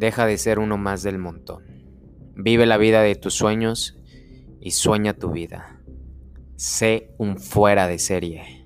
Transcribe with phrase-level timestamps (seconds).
[0.00, 1.62] Deja de ser uno más del montón.
[2.34, 3.98] Vive la vida de tus sueños
[4.58, 5.82] y sueña tu vida.
[6.56, 8.64] Sé un fuera de serie.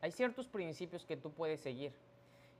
[0.00, 1.92] Hay ciertos principios que tú puedes seguir.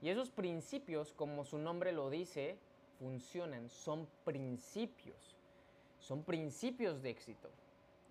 [0.01, 2.57] Y esos principios, como su nombre lo dice,
[2.99, 3.69] funcionan.
[3.69, 5.35] Son principios.
[5.99, 7.49] Son principios de éxito.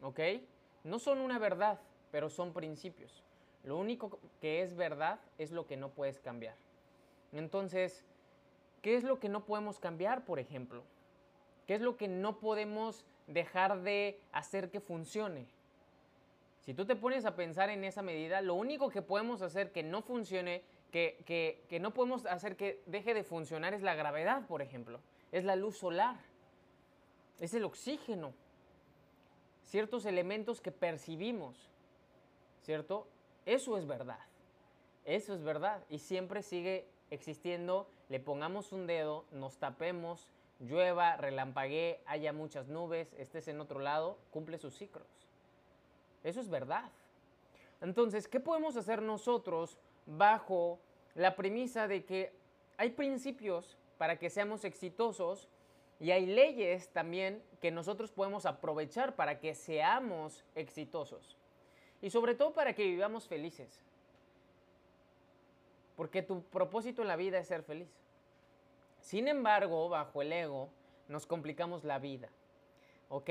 [0.03, 0.21] ¿Ok?
[0.83, 3.23] No son una verdad, pero son principios.
[3.65, 6.57] Lo único que es verdad es lo que no puedes cambiar.
[7.33, 8.05] Entonces,
[8.83, 10.85] ¿qué es lo que no podemos cambiar, por ejemplo?
[11.67, 15.47] ¿Qué es lo que no podemos dejar de hacer que funcione?
[16.61, 19.83] Si tú te pones a pensar en esa medida, lo único que podemos hacer que
[19.83, 20.63] no funcione,
[20.95, 25.01] que, que, no podemos hacer que deje de funcionar es la gravedad, por ejemplo.
[25.33, 26.15] Es la luz solar.
[27.41, 28.33] Es el oxígeno.
[29.65, 31.69] Ciertos elementos que percibimos.
[32.63, 33.09] ¿Cierto?
[33.45, 34.21] Eso es verdad.
[35.05, 35.83] Eso es verdad.
[35.91, 37.89] Y siempre sigue existiendo.
[38.09, 40.29] Le pongamos un dedo, nos tapemos,
[40.61, 45.09] llueva, relampaguee, haya muchas nubes, estés en otro lado, cumple sus ciclos.
[46.23, 46.89] Eso es verdad.
[47.81, 50.79] Entonces, ¿qué podemos hacer nosotros bajo
[51.15, 52.33] la premisa de que
[52.77, 55.49] hay principios para que seamos exitosos
[56.01, 61.37] y hay leyes también que nosotros podemos aprovechar para que seamos exitosos?
[62.03, 63.81] Y sobre todo para que vivamos felices.
[65.97, 67.89] Porque tu propósito en la vida es ser feliz.
[69.01, 70.71] Sin embargo, bajo el ego,
[71.09, 72.29] nos complicamos la vida.
[73.09, 73.31] ¿Ok?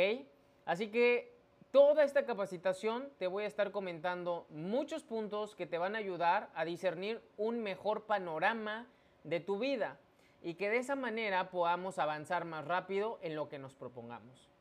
[0.66, 1.33] Así que
[1.74, 6.52] toda esta capacitación te voy a estar comentando muchos puntos que te van a ayudar
[6.54, 8.86] a discernir un mejor panorama
[9.24, 9.98] de tu vida
[10.44, 14.52] y que de esa manera podamos avanzar más rápido en lo que nos propongamos.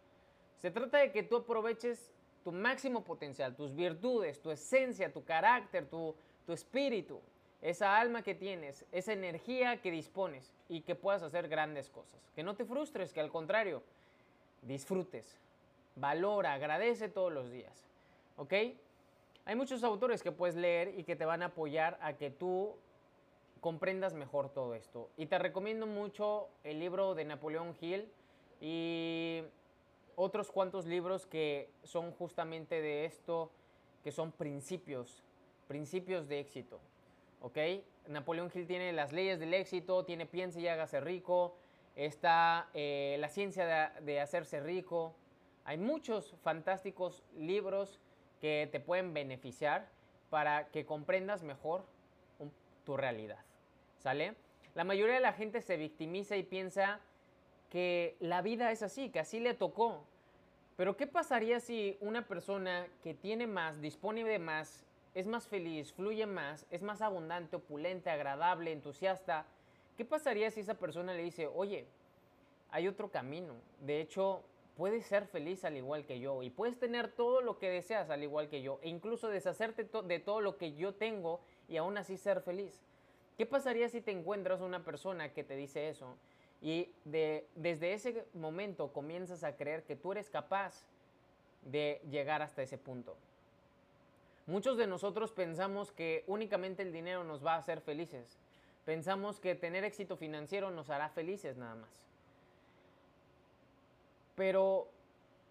[0.56, 5.84] Se trata de que tú aproveches tu máximo potencial, tus virtudes, tu esencia, tu carácter,
[5.90, 6.16] tu,
[6.46, 7.20] tu espíritu,
[7.60, 12.32] esa alma que tienes, esa energía que dispones y que puedas hacer grandes cosas.
[12.34, 13.82] Que no te frustres, que al contrario,
[14.62, 15.42] disfrutes,
[15.96, 17.88] valora, agradece todos los días.
[18.36, 18.54] ¿Ok?
[19.44, 22.76] Hay muchos autores que puedes leer y que te van a apoyar a que tú
[23.60, 25.10] comprendas mejor todo esto.
[25.16, 28.08] Y te recomiendo mucho el libro de Napoleón Hill
[28.60, 29.42] y
[30.16, 33.50] otros cuantos libros que son justamente de esto,
[34.04, 35.22] que son principios,
[35.66, 36.80] principios de éxito.
[37.42, 37.58] ¿ok?
[38.08, 41.56] Napoleón Hill tiene las leyes del éxito, tiene piense y hágase rico,
[41.96, 45.14] está eh, la ciencia de, hacerse rico.
[45.64, 48.00] Hay muchos fantásticos libros
[48.40, 49.88] que te pueden beneficiar
[50.30, 51.84] para que comprendas mejor
[52.84, 53.38] tu realidad.
[53.98, 54.34] ¿Sale?
[54.74, 57.00] La mayoría de la gente se victimiza y piensa
[57.70, 60.04] que la vida es así, que así le tocó.
[60.76, 64.84] Pero ¿qué pasaría si una persona que tiene más, dispone de más
[65.14, 69.44] es más feliz, fluye más, es más abundante, opulente, agradable, entusiasta.
[69.96, 71.86] ¿Qué pasaría si esa persona le dice, oye,
[72.70, 73.54] hay otro camino?
[73.80, 74.42] De hecho,
[74.82, 78.24] puedes ser feliz al igual que yo y puedes tener todo lo que deseas al
[78.24, 81.38] igual que yo e incluso deshacerte de todo lo que yo tengo
[81.68, 82.82] y aún así ser feliz.
[83.38, 86.16] ¿Qué pasaría si te encuentras una persona que te dice eso
[86.60, 90.84] y de, desde ese momento comienzas a creer que tú eres capaz
[91.62, 93.16] de llegar hasta ese punto?
[94.46, 98.36] Muchos de nosotros pensamos que únicamente el dinero nos va a hacer felices.
[98.84, 102.11] Pensamos que tener éxito financiero nos hará felices nada más.
[104.42, 104.88] Pero,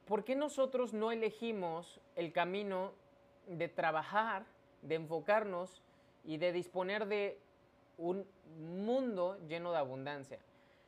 [0.03, 2.91] ¿por qué nosotros no elegimos el camino
[3.47, 4.43] de trabajar,
[4.81, 5.81] de enfocarnos
[6.25, 7.39] y de disponer de
[7.97, 8.27] un
[8.59, 10.39] mundo lleno de abundancia?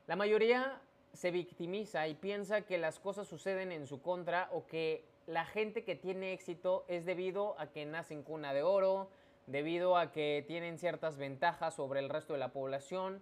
[0.05, 0.81] La mayoría
[1.13, 5.85] se victimiza y piensa que las cosas suceden en su contra o que la gente
[5.85, 9.07] que tiene éxito es debido a que nacen cuna de oro,
[9.47, 13.21] debido a que tienen ciertas ventajas sobre el resto de la población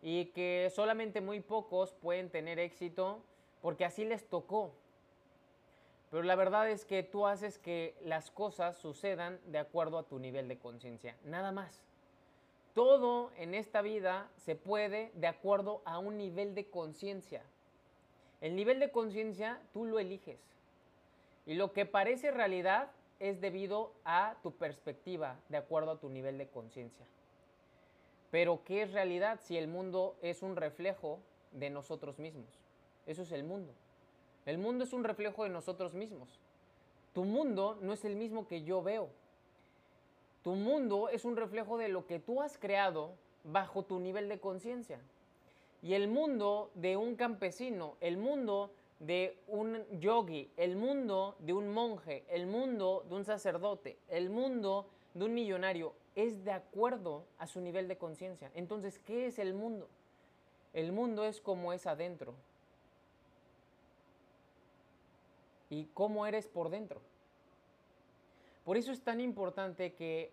[0.00, 3.22] y que solamente muy pocos pueden tener éxito
[3.64, 4.74] porque así les tocó.
[6.10, 10.18] Pero la verdad es que tú haces que las cosas sucedan de acuerdo a tu
[10.18, 11.82] nivel de conciencia, nada más.
[12.74, 17.40] Todo en esta vida se puede de acuerdo a un nivel de conciencia.
[18.42, 20.40] El nivel de conciencia tú lo eliges.
[21.46, 26.36] Y lo que parece realidad es debido a tu perspectiva, de acuerdo a tu nivel
[26.36, 27.06] de conciencia.
[28.30, 31.18] Pero ¿qué es realidad si el mundo es un reflejo
[31.52, 32.63] de nosotros mismos?
[33.06, 33.72] Eso es el mundo.
[34.46, 36.28] El mundo es un reflejo de nosotros mismos.
[37.12, 39.08] Tu mundo no es el mismo que yo veo.
[40.42, 43.12] Tu mundo es un reflejo de lo que tú has creado
[43.44, 45.00] bajo tu nivel de conciencia.
[45.82, 48.70] y el mundo de un campesino, el mundo
[49.00, 54.86] de un yogi, el mundo de un monje, el mundo de un sacerdote, el mundo
[55.12, 58.50] de un millonario es de acuerdo a su nivel de conciencia.
[58.54, 59.86] Entonces, ¿qué es el mundo?
[60.72, 62.34] El mundo es como es adentro.
[65.70, 67.00] ¿Y cómo eres por dentro?
[68.64, 70.32] Por eso es tan importante que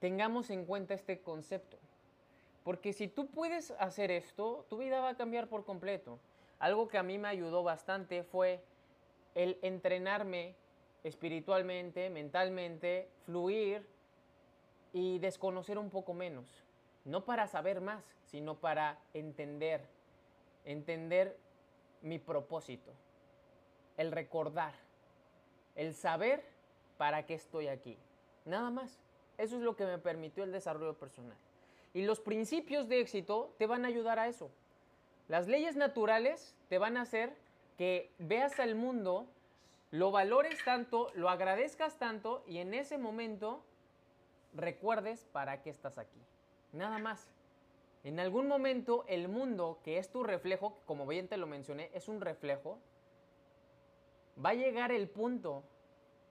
[0.00, 1.78] tengamos en cuenta este concepto.
[2.64, 6.18] Porque si tú puedes hacer esto, tu vida va a cambiar por completo.
[6.58, 8.62] Algo que a mí me ayudó bastante fue
[9.34, 10.54] el entrenarme
[11.02, 13.86] espiritualmente, mentalmente, fluir
[14.92, 16.64] y desconocer un poco menos.
[17.04, 19.84] No para saber más, sino para entender,
[20.64, 21.36] entender
[22.00, 22.92] mi propósito,
[23.96, 24.74] el recordar,
[25.74, 26.44] el saber
[26.98, 27.98] para qué estoy aquí.
[28.44, 28.98] Nada más.
[29.38, 31.36] Eso es lo que me permitió el desarrollo personal.
[31.94, 34.50] Y los principios de éxito te van a ayudar a eso.
[35.28, 37.34] Las leyes naturales te van a hacer
[37.76, 39.26] que veas al mundo,
[39.90, 43.64] lo valores tanto, lo agradezcas tanto y en ese momento
[44.54, 46.20] recuerdes para qué estás aquí.
[46.72, 47.30] Nada más.
[48.04, 52.08] En algún momento el mundo, que es tu reflejo, como bien te lo mencioné, es
[52.08, 52.78] un reflejo,
[54.42, 55.64] va a llegar el punto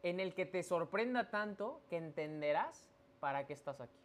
[0.03, 2.87] en el que te sorprenda tanto que entenderás
[3.19, 3.99] para qué estás aquí.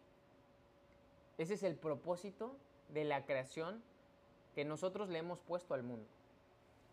[1.37, 2.55] Ese es el propósito
[2.89, 3.83] de la creación
[4.55, 6.07] que nosotros le hemos puesto al mundo.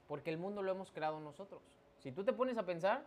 [0.06, 1.62] Porque el mundo lo hemos creado nosotros.
[1.98, 3.06] Si tú te pones a pensar,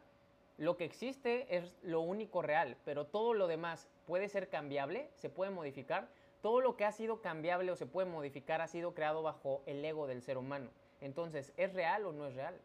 [0.58, 5.30] lo que existe es lo único real, pero todo lo demás puede ser cambiable, se
[5.30, 6.10] puede modificar.
[6.42, 9.84] Todo lo que ha sido cambiable o se puede modificar ha sido creado bajo el
[9.86, 10.70] ego del ser humano.
[11.02, 12.60] Entonces, ¿es real o no es real?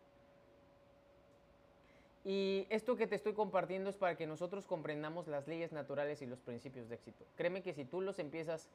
[2.24, 6.26] Y esto que te estoy compartiendo es para que nosotros comprendamos las leyes naturales y
[6.26, 7.24] los principios de éxito.
[7.36, 8.68] Créeme que si tú los empiezas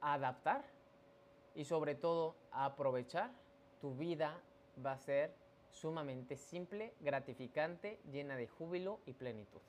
[0.00, 0.64] a adaptar
[1.54, 3.30] y sobre todo a aprovechar,
[3.80, 4.40] tu vida
[4.84, 5.34] va a ser
[5.70, 9.60] sumamente simple, gratificante, llena de júbilo y plenitud.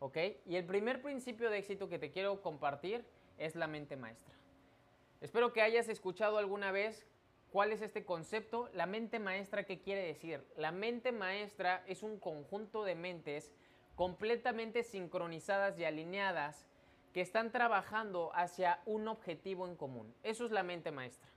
[0.00, 0.18] ¿Ok?
[0.46, 3.04] Y el primer principio de éxito que te quiero compartir
[3.38, 4.34] es la mente maestra.
[5.20, 7.06] Espero que hayas escuchado alguna vez
[7.52, 8.68] ¿Cuál es este concepto?
[8.74, 10.44] La mente maestra, ¿qué quiere decir?
[10.56, 13.52] La mente maestra es un conjunto de mentes
[13.94, 16.66] completamente sincronizadas y alineadas
[17.14, 20.14] que están trabajando hacia un objetivo en común.
[20.22, 21.30] Eso es la mente maestra.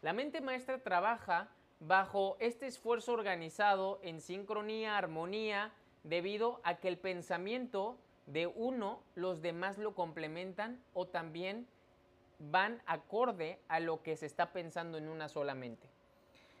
[0.00, 5.72] La mente maestra trabaja bajo este esfuerzo organizado en sincronía, armonía,
[6.04, 11.68] debido a que el pensamiento de uno, los demás lo complementan o también
[12.38, 15.88] van acorde a lo que se está pensando en una sola mente.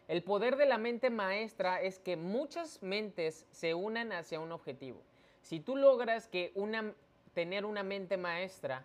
[0.08, 5.02] El poder de la mente maestra es que muchas mentes se unan hacia un objetivo.
[5.42, 6.94] Si tú logras que una,
[7.34, 8.84] tener una mente maestra,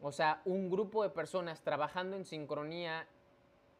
[0.00, 3.06] o sea, un grupo de personas trabajando en sincronía,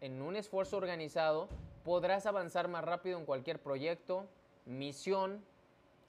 [0.00, 1.48] en un esfuerzo organizado,
[1.84, 4.26] podrás avanzar más rápido en cualquier proyecto,
[4.64, 5.44] misión,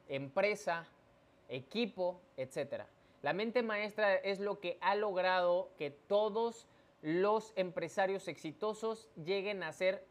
[0.08, 0.86] empresa,
[1.50, 2.88] equipo, etcétera.
[3.24, 6.68] La mente maestra es lo que ha logrado que todos
[7.02, 10.06] los empresarios exitosos lleguen a hacer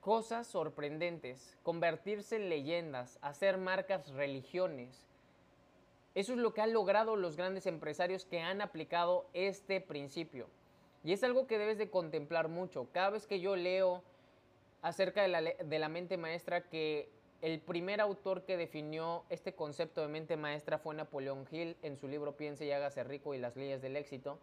[0.00, 5.06] cosas sorprendentes, convertirse en leyendas, hacer marcas religiones.
[6.14, 10.46] Eso es lo que han logrado los grandes empresarios que han aplicado este principio.
[11.02, 12.88] Y es algo que debes de contemplar mucho.
[12.92, 14.02] Cada vez que yo leo
[14.82, 17.08] acerca de la, de la mente maestra que
[17.42, 22.06] el primer autor que definió este concepto de mente maestra fue Napoleón Hill en su
[22.06, 24.38] libro Piense y hágase rico y las leyes del éxito.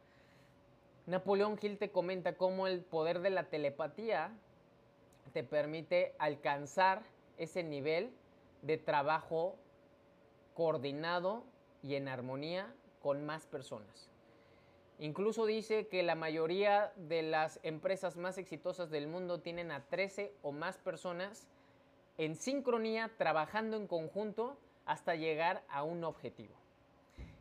[1.06, 4.32] Napoleón Hill te comenta cómo el poder de la telepatía
[5.32, 7.04] te permite alcanzar
[7.38, 8.12] ese nivel
[8.64, 9.56] de trabajo
[10.56, 11.44] coordinado
[11.84, 14.10] y en armonía con más personas.
[15.00, 20.34] Incluso dice que la mayoría de las empresas más exitosas del mundo tienen a 13
[20.42, 21.48] o más personas
[22.18, 26.56] en sincronía, trabajando en conjunto hasta llegar a un objetivo.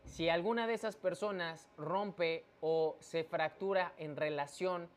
[0.04, 4.88] Si alguna de esas personas rompe o se fractura en relación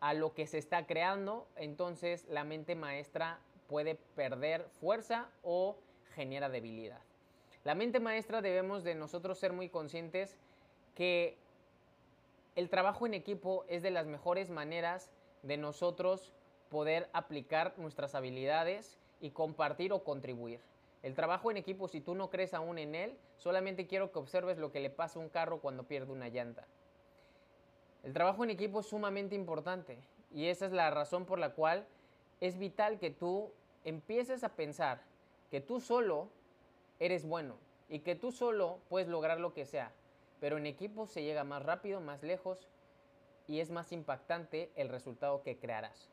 [0.00, 5.76] a lo que se está creando, entonces la mente maestra puede perder fuerza o
[6.14, 7.00] genera debilidad.
[7.64, 10.36] La mente maestra debemos de nosotros ser muy conscientes
[10.94, 11.36] que
[12.54, 15.10] el trabajo en equipo es de las mejores maneras
[15.42, 16.32] de nosotros
[16.68, 20.60] poder aplicar nuestras habilidades y compartir o contribuir.
[21.02, 24.58] El trabajo en equipo, si tú no crees aún en él, solamente quiero que observes
[24.58, 26.66] lo que le pasa a un carro cuando pierde una llanta.
[28.02, 29.96] El trabajo en equipo es sumamente importante
[30.30, 31.86] y esa es la razón por la cual
[32.42, 33.50] es vital que tú
[33.82, 35.00] empieces a pensar
[35.50, 36.28] que tú solo
[37.00, 37.54] eres bueno
[37.88, 39.90] y que tú solo puedes lograr lo que sea,
[40.38, 42.68] pero en equipo se llega más rápido, más lejos
[43.48, 46.10] y es más impactante el resultado que crearás.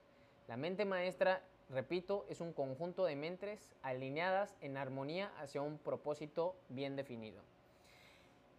[0.48, 6.56] La mente maestra, repito, es un conjunto de mentes alineadas en armonía hacia un propósito
[6.70, 7.42] bien definido.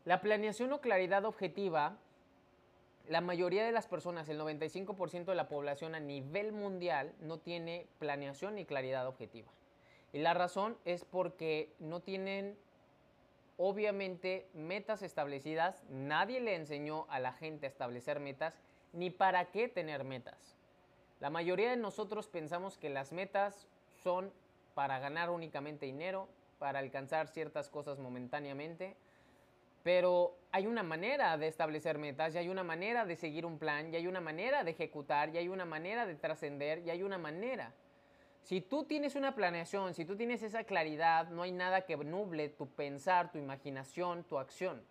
[0.05, 1.97] La planeación o claridad objetiva,
[3.09, 7.87] la mayoría de las personas, el 95% de la población a nivel mundial, no tiene
[7.99, 9.51] planeación ni claridad objetiva.
[10.13, 12.57] Y la razón es porque no tienen
[13.57, 18.59] obviamente metas establecidas, nadie le enseñó a la gente a establecer metas
[18.93, 20.57] ni para qué tener metas.
[21.23, 23.69] La mayoría de nosotros pensamos que las metas
[24.03, 24.33] son
[24.75, 26.27] para ganar únicamente dinero,
[26.59, 28.97] para alcanzar ciertas cosas momentáneamente,
[29.85, 33.95] pero hay una manera de establecer metas, y hay una manera de seguir un plan,
[33.95, 37.19] y hay una manera de ejecutar, y hay una manera de trascender, y hay una
[37.19, 37.73] manera.
[38.43, 42.49] Si tú tienes una planeación, si tú tienes esa claridad, no hay nada que nuble
[42.49, 44.83] tu pensar, tu imaginación, tu acción.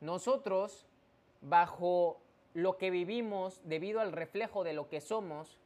[0.00, 0.86] Nosotros,
[1.40, 2.20] bajo
[2.54, 5.58] lo que vivimos, debido al reflejo de lo que somos,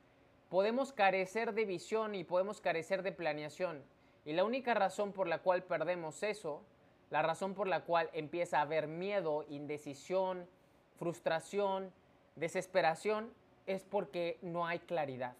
[0.48, 3.82] podemos carecer de visión y podemos carecer de planeación.
[4.24, 6.62] Y la única razón por la cual perdemos eso,
[7.10, 10.48] la razón por la cual empieza a haber miedo, indecisión,
[10.96, 11.92] frustración,
[12.36, 13.32] desesperación,
[13.66, 15.34] es porque no hay claridad.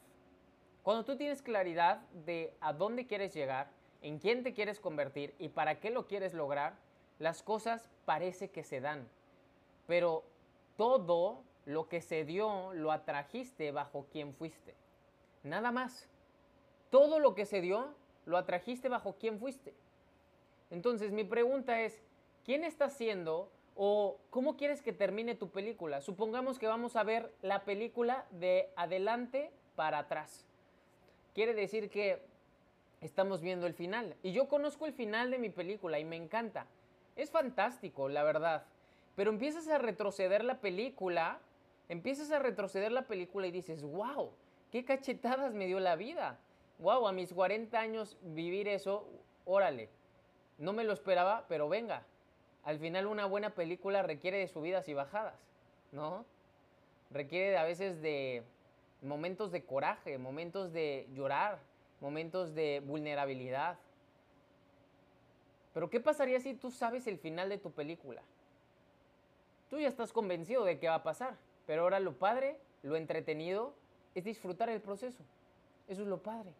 [0.83, 3.71] Cuando tú tienes claridad de a dónde quieres llegar,
[4.03, 6.75] en quién te quieres convertir y para qué lo quieres lograr,
[7.19, 9.09] las cosas parece que se dan.
[9.87, 10.25] Pero
[10.77, 14.75] todo lo que se dio lo atrajiste bajo quien fuiste.
[15.43, 16.09] Nada más.
[16.91, 19.75] Todo lo que se dio lo atrajiste bajo quien fuiste.
[20.71, 22.03] Entonces mi pregunta es,
[22.45, 26.01] ¿quién está haciendo o cómo quieres que termine tu película?
[26.01, 30.47] Supongamos que vamos a ver la película de adelante para atrás
[31.35, 32.23] quiere decir que
[33.01, 34.17] estamos viendo el final.
[34.23, 36.67] Y yo conozco el final de mi película y me encanta.
[37.17, 38.65] Es fantástico, la verdad.
[39.17, 41.39] Pero empiezas a retroceder la película,
[41.89, 44.31] empiezas a retroceder la película y dices, wow,
[44.73, 46.39] qué cachetadas me dio la vida.
[46.79, 49.07] Wow, a mis 40 años vivir eso,
[49.45, 49.89] órale.
[50.59, 52.05] No me lo esperaba, pero venga.
[52.65, 55.39] Al final una buena película requiere de subidas y bajadas,
[55.93, 56.25] ¿no?
[57.11, 58.43] Requiere a veces de,
[59.05, 61.59] momentos de coraje, momentos de llorar,
[62.01, 63.79] momentos de vulnerabilidad.
[65.73, 68.23] Pero ¿qué pasaría si tú sabes el final de tu película?
[69.75, 73.75] Tú ya estás convencido de qué va a pasar, pero ahora lo padre, lo entretenido,
[74.15, 75.25] es disfrutar el proceso.
[75.89, 76.53] Eso es lo padre.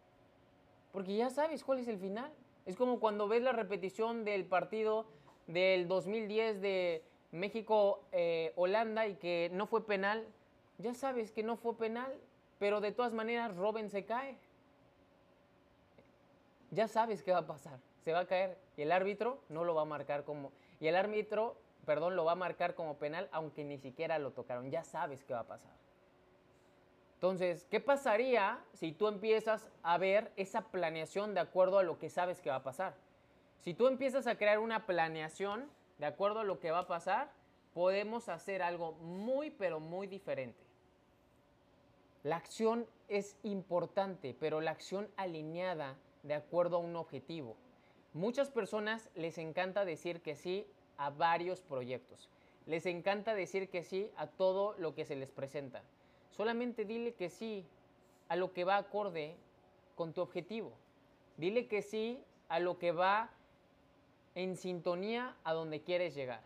[0.91, 2.29] Porque ya sabes cuál es el final.
[2.65, 5.05] Es como cuando ves la repetición del partido
[5.47, 10.27] del 2010 de México-Holanda eh, y que no fue penal.
[10.77, 12.13] Ya sabes que no fue penal,
[12.59, 14.37] pero de todas maneras Robin se cae.
[16.71, 19.73] Ya sabes qué va a pasar, se va a caer y el árbitro no lo
[19.73, 23.63] va a marcar como y el árbitro, perdón, lo va a marcar como penal aunque
[23.63, 24.71] ni siquiera lo tocaron.
[24.71, 25.71] Ya sabes qué va a pasar.
[27.15, 32.09] Entonces, ¿qué pasaría si tú empiezas a ver esa planeación de acuerdo a lo que
[32.09, 32.93] sabes que va a pasar?
[33.61, 37.31] Si tú empiezas a crear una planeación de acuerdo a lo que va a pasar,
[37.73, 40.63] podemos hacer algo muy, pero muy diferente.
[42.21, 47.55] La acción es importante, pero la acción alineada de acuerdo a un objetivo.
[48.13, 52.29] Muchas personas les encanta decir que sí a varios proyectos.
[52.65, 55.83] Les encanta decir que sí a todo lo que se les presenta.
[56.31, 57.65] Solamente dile que sí
[58.27, 59.35] a lo que va acorde
[59.95, 60.73] con tu objetivo.
[61.37, 63.29] Dile que sí a lo que va
[64.33, 66.41] en sintonía a donde quieres llegar.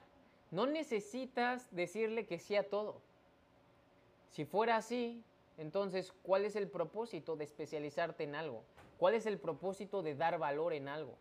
[0.51, 3.01] No necesitas decirle que sí a todo.
[4.31, 5.23] Si fuera así,
[5.57, 8.63] entonces, ¿cuál es el propósito de especializarte en algo?
[8.97, 11.15] ¿Cuál es el propósito de dar valor en algo?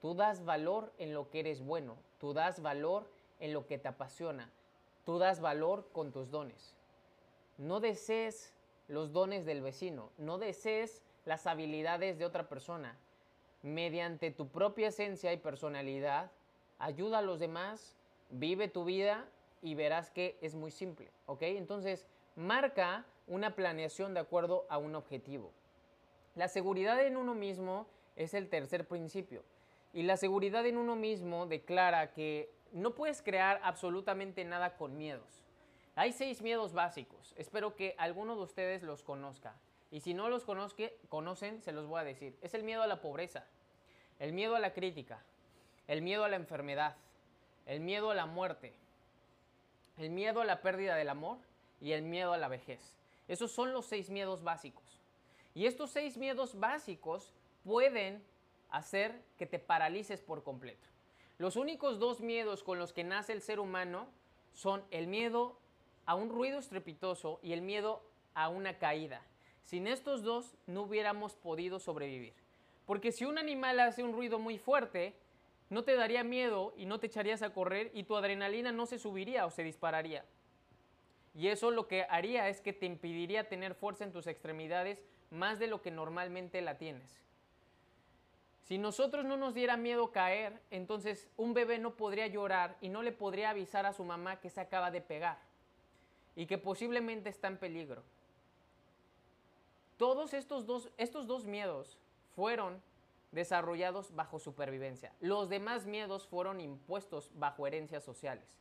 [0.00, 3.88] Tú das valor en lo que eres bueno, tú das valor en lo que te
[3.88, 4.50] apasiona,
[5.04, 6.74] tú das valor con tus dones.
[7.56, 8.52] No desees
[8.86, 12.96] los dones del vecino, no desees las habilidades de otra persona.
[13.62, 16.30] Mediante tu propia esencia y personalidad,
[16.78, 17.96] ayuda a los demás,
[18.30, 19.26] vive tu vida
[19.62, 21.42] y verás que es muy simple, ¿ok?
[21.42, 25.50] Entonces, marca una planeación de acuerdo a un objetivo.
[26.36, 27.86] La seguridad en uno mismo
[28.16, 29.42] es el tercer principio.
[29.92, 35.42] Y la seguridad en uno mismo declara que no puedes crear absolutamente nada con miedos.
[35.94, 37.34] Hay seis miedos básicos.
[37.36, 39.56] Espero que alguno de ustedes los conozca.
[39.90, 42.36] Y si no los conocen, se los voy a decir.
[42.42, 43.44] Es el miedo a la pobreza,
[44.18, 45.22] el miedo a la crítica,
[45.86, 46.96] el miedo a la enfermedad,
[47.66, 48.74] el miedo a la muerte,
[49.96, 51.38] el miedo a la pérdida del amor
[51.80, 52.94] y el miedo a la vejez.
[53.26, 55.00] Esos son los seis miedos básicos.
[55.54, 57.32] Y estos seis miedos básicos
[57.64, 58.22] pueden
[58.70, 60.88] hacer que te paralices por completo.
[61.38, 64.08] Los únicos dos miedos con los que nace el ser humano
[64.52, 65.58] son el miedo
[66.06, 68.02] a un ruido estrepitoso y el miedo
[68.34, 69.22] a una caída.
[69.62, 72.34] Sin estos dos no hubiéramos podido sobrevivir.
[72.86, 75.14] Porque si un animal hace un ruido muy fuerte,
[75.70, 78.98] no te daría miedo y no te echarías a correr y tu adrenalina no se
[78.98, 80.24] subiría o se dispararía.
[81.34, 85.58] Y eso lo que haría es que te impediría tener fuerza en tus extremidades más
[85.58, 87.27] de lo que normalmente la tienes.
[88.68, 93.02] Si nosotros no nos diera miedo caer, entonces un bebé no podría llorar y no
[93.02, 95.38] le podría avisar a su mamá que se acaba de pegar
[96.36, 98.02] y que posiblemente está en peligro.
[99.96, 101.96] Todos estos dos, estos dos miedos
[102.36, 102.82] fueron
[103.32, 105.14] desarrollados bajo supervivencia.
[105.20, 108.58] Los demás miedos fueron impuestos bajo herencias sociales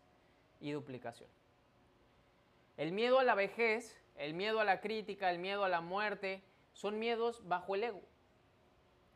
[0.62, 1.30] y duplicación.
[2.78, 6.42] El miedo a la vejez, el miedo a la crítica, el miedo a la muerte,
[6.72, 8.02] son miedos bajo el ego.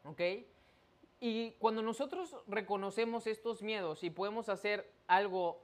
[0.04, 0.20] ¿Ok?
[1.24, 5.60] Y cuando nosotros reconocemos estos miedos y podemos hacer algo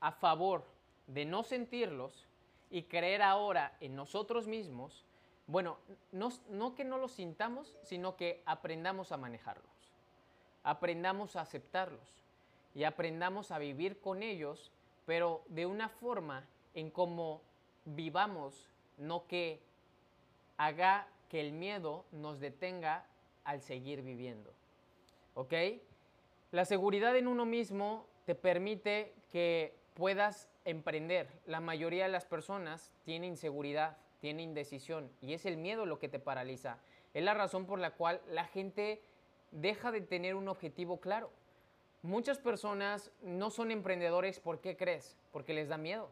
[0.00, 0.64] a favor
[1.06, 2.26] de no sentirlos
[2.70, 5.04] y creer ahora en nosotros mismos,
[5.46, 5.76] bueno,
[6.10, 9.92] no, que no los sintamos, sino que aprendamos a manejarlos,
[10.64, 12.24] aprendamos a aceptarlos
[12.74, 14.72] y aprendamos a vivir con ellos,
[15.04, 17.42] pero de una forma en cómo
[17.84, 19.60] vivamos, no que
[20.56, 23.04] haga que el miedo nos detenga
[23.46, 24.52] al seguir viviendo.
[25.32, 25.54] ¿Ok?
[26.52, 31.28] La seguridad en uno mismo te permite que puedas emprender.
[31.46, 36.08] La mayoría de las personas tienen inseguridad tiene indecisión y es el miedo lo que
[36.08, 36.78] te paraliza.
[37.14, 39.00] Es la razón por la cual la gente
[39.50, 41.30] deja de tener un objetivo claro.
[42.02, 45.16] Muchas personas no son emprendedores, ¿por qué crees?
[45.32, 46.10] Porque les da miedo.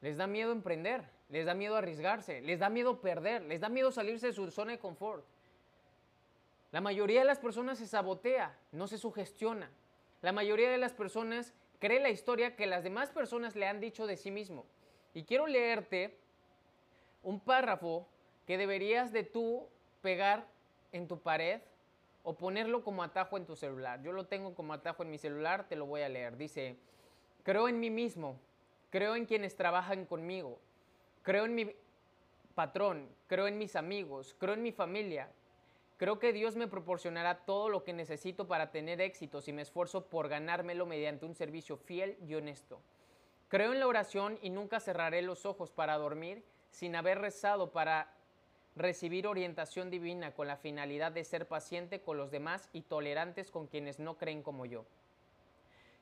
[0.00, 3.92] Les da miedo emprender, les da miedo arriesgarse, les da miedo perder, les da miedo
[3.92, 5.24] salirse de su zona de confort.
[6.72, 9.70] La mayoría de las personas se sabotea, no se sugestiona.
[10.22, 14.06] La mayoría de las personas cree la historia que las demás personas le han dicho
[14.06, 14.64] de sí mismo.
[15.12, 16.18] Y quiero leerte
[17.22, 18.08] un párrafo
[18.46, 19.68] que deberías de tú
[20.00, 20.46] pegar
[20.92, 21.60] en tu pared
[22.22, 24.02] o ponerlo como atajo en tu celular.
[24.02, 26.38] Yo lo tengo como atajo en mi celular, te lo voy a leer.
[26.38, 26.76] Dice,
[27.42, 28.38] creo en mí mismo,
[28.90, 30.58] creo en quienes trabajan conmigo,
[31.22, 31.76] creo en mi
[32.54, 35.28] patrón, creo en mis amigos, creo en mi familia.
[36.02, 40.06] Creo que Dios me proporcionará todo lo que necesito para tener éxito si me esfuerzo
[40.06, 42.80] por ganármelo mediante un servicio fiel y honesto.
[43.46, 48.12] Creo en la oración y nunca cerraré los ojos para dormir sin haber rezado para
[48.74, 53.68] recibir orientación divina con la finalidad de ser paciente con los demás y tolerantes con
[53.68, 54.84] quienes no creen como yo.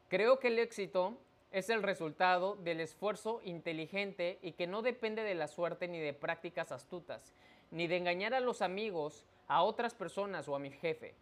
[0.09, 1.19] Creo que el éxito
[1.53, 6.15] es el resultado del esfuerzo inteligente y que no depende de la suerte ni de
[6.15, 7.35] prácticas astutas,
[7.71, 11.13] ni de engañar a los amigos, a otras personas o a mi jefe.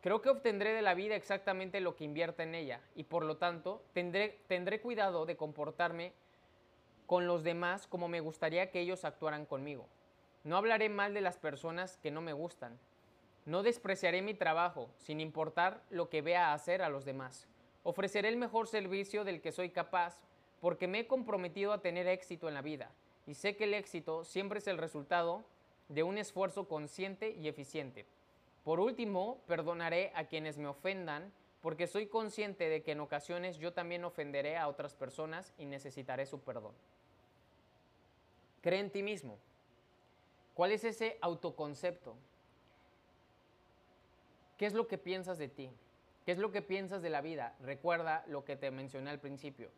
[0.00, 3.36] Creo que obtendré de la vida exactamente lo que invierta en ella y por lo
[3.36, 6.14] tanto tendré, tendré cuidado de comportarme
[7.04, 9.86] con los demás como me gustaría que ellos actuaran conmigo.
[10.44, 12.78] No hablaré mal de las personas que no me gustan.
[13.44, 17.48] No despreciaré mi trabajo, sin importar lo que vea hacer a los demás.
[17.82, 20.18] Ofreceré el mejor servicio del que soy capaz,
[20.62, 22.90] porque me he comprometido a tener éxito en la vida,
[23.26, 25.44] y sé que el éxito siempre es el resultado
[25.88, 28.06] de un esfuerzo consciente y eficiente.
[28.64, 33.72] Por último, perdonaré a quienes me ofendan, porque soy consciente de que en ocasiones yo
[33.72, 36.72] también ofenderé a otras personas y necesitaré su perdón.
[38.60, 39.38] Cree en ti mismo.
[40.54, 42.14] ¿Cuál es ese autoconcepto?
[44.56, 45.70] ¿Qué es lo que piensas de ti?
[46.26, 47.54] ¿Qué es lo que piensas de la vida?
[47.60, 49.70] Recuerda lo que te mencioné al principio.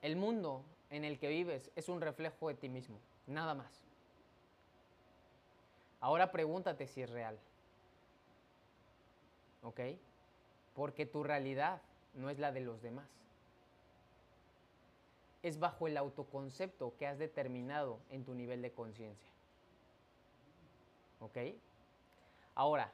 [0.00, 3.87] El mundo en el que vives es un reflejo de ti mismo, nada más.
[6.00, 7.38] Ahora pregúntate si es real.
[9.62, 9.80] ¿Ok?
[10.74, 11.80] Porque tu realidad
[12.14, 13.08] no es la de los demás
[15.42, 19.30] es bajo el autoconcepto que has determinado en tu nivel de conciencia.
[21.20, 21.38] ¿Ok?
[22.54, 22.92] Ahora,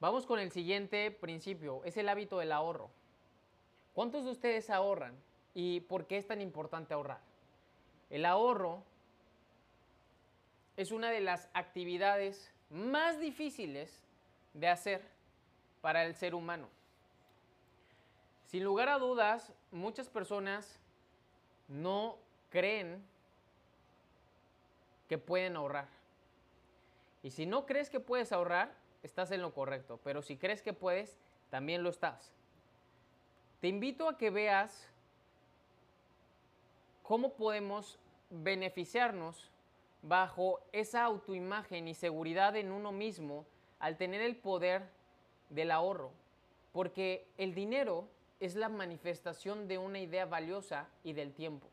[0.00, 2.90] vamos con el siguiente principio, es el hábito del ahorro.
[3.94, 5.14] ¿Cuántos de ustedes ahorran
[5.54, 7.20] y por qué es tan importante ahorrar?
[8.10, 8.82] El ahorro
[10.78, 14.00] es una de las actividades más difíciles
[14.54, 15.02] de hacer
[15.80, 16.68] para el ser humano.
[18.46, 20.78] Sin lugar a dudas, muchas personas
[21.66, 22.16] no
[22.50, 23.04] creen
[25.08, 25.88] que pueden ahorrar.
[27.24, 29.98] Y si no crees que puedes ahorrar, estás en lo correcto.
[30.04, 31.18] Pero si crees que puedes,
[31.50, 32.30] también lo estás.
[33.60, 34.88] Te invito a que veas
[37.02, 37.98] cómo podemos
[38.30, 39.50] beneficiarnos
[40.02, 43.46] bajo esa autoimagen y seguridad en uno mismo
[43.78, 44.88] al tener el poder
[45.50, 46.10] del ahorro.
[46.72, 48.08] Porque el dinero
[48.40, 51.66] es la manifestación de una idea valiosa y del tiempo.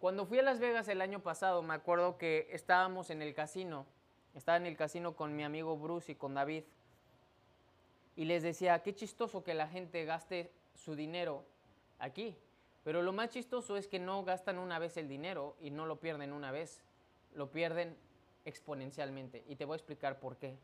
[0.00, 3.86] Cuando fui a Las Vegas el año pasado, me acuerdo que estábamos en el casino,
[4.34, 6.64] estaba en el casino con mi amigo Bruce y con David,
[8.14, 11.44] y les decía, qué chistoso que la gente gaste su dinero
[11.98, 12.36] aquí,
[12.84, 15.98] pero lo más chistoso es que no gastan una vez el dinero y no lo
[15.98, 16.82] pierden una vez,
[17.36, 17.96] lo pierden
[18.44, 20.56] exponencialmente, y te voy a explicar por qué.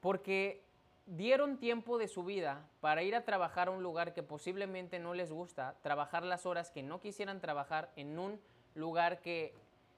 [0.00, 0.62] Porque
[1.06, 5.12] dieron tiempo de su vida para ir a trabajar a un lugar que posiblemente no
[5.12, 8.40] les gusta, trabajar las horas que no quisieran trabajar en un
[8.74, 9.54] lugar que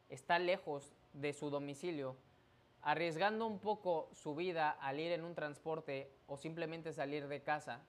[0.09, 2.17] está lejos de su domicilio,
[2.81, 7.81] arriesgando un poco su vida al ir en un transporte o simplemente salir de casa,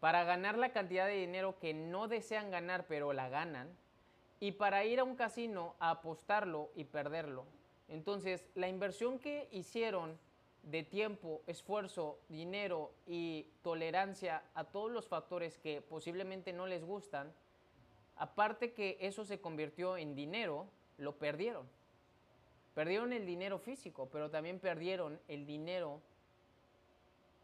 [0.00, 3.68] para ganar la cantidad de dinero que no desean ganar pero la ganan,
[4.42, 7.44] y para ir a un casino a apostarlo y perderlo.
[7.86, 10.18] Entonces, la inversión que hicieron
[10.64, 17.32] de tiempo, esfuerzo, dinero y tolerancia a todos los factores que posiblemente no les gustan,
[18.16, 20.66] aparte que eso se convirtió en dinero,
[20.98, 21.68] lo perdieron.
[22.74, 26.00] Perdieron el dinero físico, pero también perdieron el dinero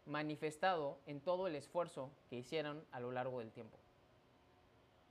[0.05, 3.77] manifestado en todo el esfuerzo que hicieron a lo largo del tiempo.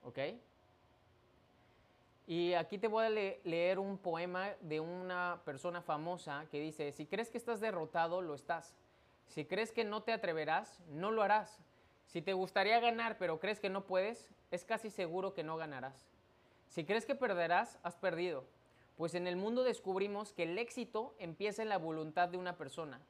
[0.05, 0.19] ¿Ok?
[2.29, 7.07] Y aquí te voy a leer un poema de una persona famosa que dice, si
[7.07, 8.75] crees que estás derrotado, lo estás.
[9.29, 11.59] Si crees que no te atreverás, no lo harás.
[12.05, 16.07] Si te gustaría ganar pero crees que no puedes, es casi seguro que no ganarás.
[16.67, 18.45] Si crees que perderás, has perdido.
[18.99, 23.01] Pues en el mundo descubrimos que el éxito empieza en la voluntad de una persona.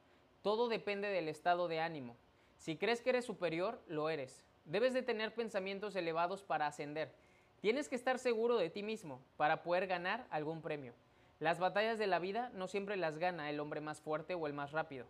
[0.43, 2.15] Todo depende del estado de ánimo.
[2.55, 4.45] Si crees que eres superior, lo eres.
[4.63, 7.13] Debes de tener pensamientos elevados para ascender.
[7.61, 10.93] Tienes que estar seguro de ti mismo para poder ganar algún premio.
[11.39, 14.53] Las batallas de la vida no siempre las gana el hombre más fuerte o el
[14.53, 15.05] más rápido,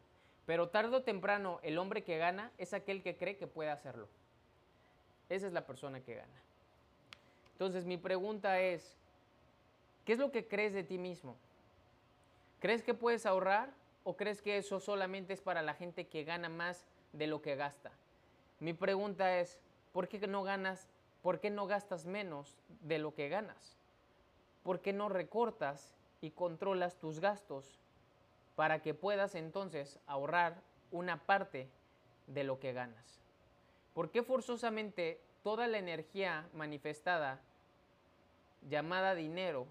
[0.46, 4.08] pero tarde o temprano el hombre que gana es aquel que cree que puede hacerlo.
[5.30, 6.42] Esa es la persona que gana.
[7.54, 8.96] Entonces mi pregunta es,
[10.06, 11.36] ¿qué es lo que crees de ti mismo?
[12.60, 13.70] ¿Crees que puedes ahorrar
[14.04, 17.56] o crees que eso solamente es para la gente que gana más de lo que
[17.56, 17.92] gasta?
[18.60, 19.60] Mi pregunta es,
[19.94, 20.88] ¿por qué no ganas
[21.22, 23.78] ¿Por qué no gastas menos de lo que ganas?
[24.64, 27.80] ¿Por qué no recortas y controlas tus gastos
[28.56, 31.70] para que puedas entonces ahorrar una parte
[32.28, 33.20] de lo que ganas?
[33.94, 37.42] ¿Por qué forzosamente toda la energía manifestada
[38.70, 39.68] llamada dinero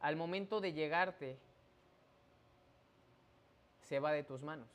[0.00, 1.38] al momento de llegarte
[3.82, 4.68] se va de tus manos?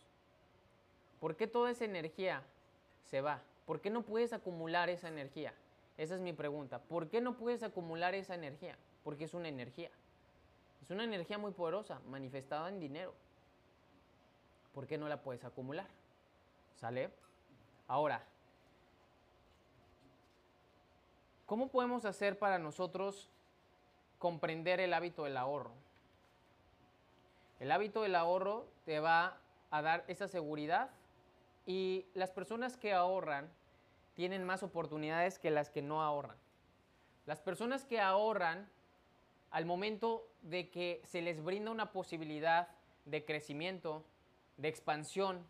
[1.19, 2.43] ¿Por qué toda esa energía
[3.03, 3.41] se va?
[3.69, 5.53] ¿Por qué no puedes acumular esa energía?
[5.95, 6.79] Esa es mi pregunta.
[6.79, 8.75] ¿Por qué no puedes acumular esa energía?
[9.03, 9.91] Porque es una energía.
[10.81, 13.13] Es una energía muy poderosa, manifestada en dinero.
[14.73, 15.85] ¿Por qué no la puedes acumular?
[16.77, 17.11] ¿Sale?
[17.87, 18.23] Ahora,
[21.45, 23.29] ¿cómo podemos hacer para nosotros
[24.17, 25.73] comprender el hábito del ahorro?
[27.59, 29.37] El hábito del ahorro te va
[29.69, 30.89] a dar esa seguridad
[31.67, 33.58] y las personas que ahorran
[34.19, 36.35] tienen más oportunidades que las que no ahorran.
[37.25, 38.69] Las personas que ahorran,
[39.49, 42.67] al momento de que se les brinda una posibilidad
[43.05, 44.03] de crecimiento,
[44.57, 45.47] de expansión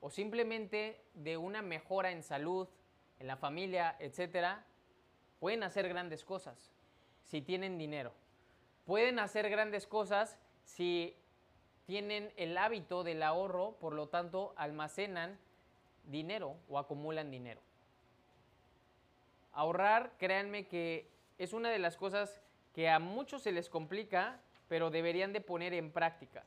[0.00, 2.66] o simplemente de una mejora en salud,
[3.18, 4.64] en la familia, etcétera,
[5.38, 6.72] pueden hacer grandes cosas
[7.24, 8.14] si tienen dinero.
[8.86, 11.14] Pueden hacer grandes cosas si
[11.84, 15.38] tienen el hábito del ahorro, por lo tanto almacenan
[16.04, 17.67] dinero o acumulan dinero.
[19.58, 22.40] Ahorrar, créanme que es una de las cosas
[22.76, 26.44] que a muchos se les complica, pero deberían de poner en práctica.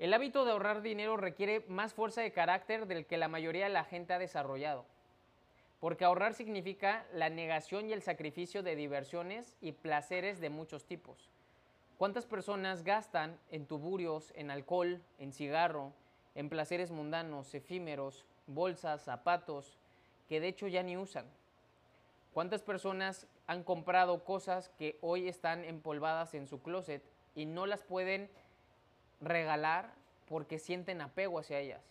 [0.00, 3.72] El hábito de ahorrar dinero requiere más fuerza de carácter del que la mayoría de
[3.72, 4.84] la gente ha desarrollado,
[5.78, 11.30] porque ahorrar significa la negación y el sacrificio de diversiones y placeres de muchos tipos.
[11.98, 15.92] ¿Cuántas personas gastan en tuburios, en alcohol, en cigarro,
[16.34, 19.78] en placeres mundanos, efímeros, bolsas, zapatos,
[20.28, 21.26] que de hecho ya ni usan.
[22.32, 27.02] ¿Cuántas personas han comprado cosas que hoy están empolvadas en su closet
[27.34, 28.30] y no las pueden
[29.20, 29.92] regalar
[30.28, 31.82] porque sienten apego hacia ellas?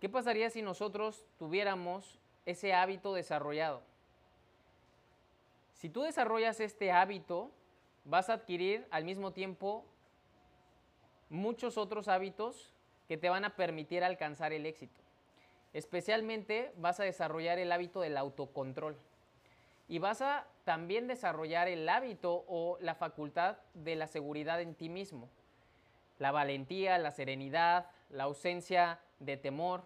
[0.00, 3.82] ¿Qué pasaría si nosotros tuviéramos ese hábito desarrollado?
[5.74, 7.50] Si tú desarrollas este hábito,
[8.04, 9.84] vas a adquirir al mismo tiempo
[11.28, 12.74] muchos otros hábitos
[13.08, 14.99] que te van a permitir alcanzar el éxito.
[15.72, 18.96] Especialmente vas a desarrollar el hábito del autocontrol.
[19.88, 24.88] Y vas a también desarrollar el hábito o la facultad de la seguridad en ti
[24.88, 25.28] mismo.
[26.18, 29.84] La valentía, la serenidad, la ausencia de temor.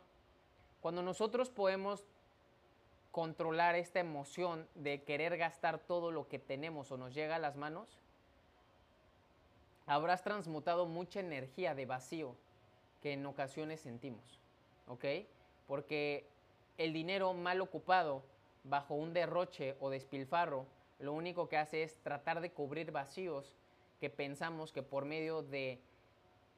[0.80, 2.04] Cuando nosotros podemos
[3.12, 7.56] controlar esta emoción de querer gastar todo lo que tenemos o nos llega a las
[7.56, 7.96] manos,
[9.86, 12.34] habrás transmutado mucha energía de vacío
[13.00, 14.40] que en ocasiones sentimos,
[14.88, 15.04] ¿ok?
[15.66, 16.26] Porque
[16.78, 18.22] el dinero mal ocupado
[18.64, 20.66] bajo un derroche o despilfarro,
[20.98, 23.56] lo único que hace es tratar de cubrir vacíos
[24.00, 25.78] que pensamos que por medio de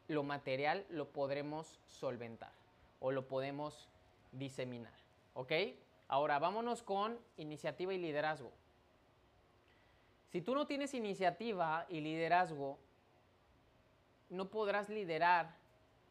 [0.08, 2.52] lo material lo podremos solventar
[3.00, 3.88] o lo podemos
[4.32, 4.92] diseminar,
[5.34, 5.52] ¿ok?
[6.08, 8.52] Ahora vámonos con iniciativa y liderazgo.
[10.30, 12.78] Si tú no tienes iniciativa y liderazgo,
[14.28, 15.54] no podrás liderar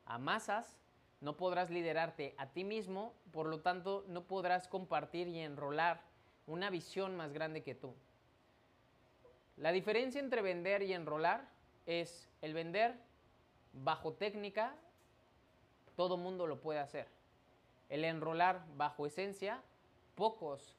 [0.05, 0.77] a masas,
[1.21, 6.01] no podrás liderarte a ti mismo, por lo tanto no podrás compartir y enrolar
[6.47, 7.93] una visión más grande que tú.
[9.57, 11.47] La diferencia entre vender y enrolar
[11.85, 12.95] es el vender
[13.73, 14.75] bajo técnica,
[15.95, 17.07] todo mundo lo puede hacer.
[17.89, 19.61] El enrolar bajo esencia,
[20.15, 20.75] pocos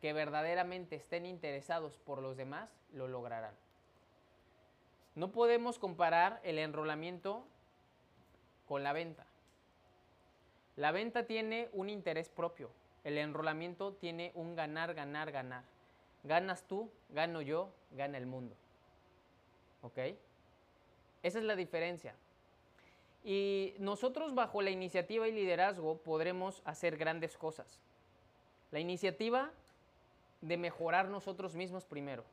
[0.00, 3.54] que verdaderamente estén interesados por los demás lo lograrán.
[5.14, 7.46] No podemos comparar el enrolamiento
[8.66, 9.26] con la venta.
[10.76, 12.70] La venta tiene un interés propio.
[13.04, 15.64] El enrolamiento tiene un ganar, ganar, ganar.
[16.24, 18.54] Ganas tú, gano yo, gana el mundo.
[19.82, 19.98] ¿Ok?
[21.22, 22.14] Esa es la diferencia.
[23.24, 27.80] Y nosotros bajo la iniciativa y liderazgo podremos hacer grandes cosas.
[28.70, 29.50] La iniciativa
[30.40, 32.24] de mejorar nosotros mismos primero.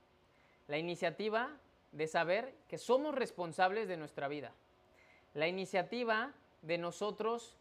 [0.67, 1.51] La iniciativa
[1.91, 4.51] de saber que somos responsables de nuestra vida.
[5.33, 7.55] La iniciativa de nosotros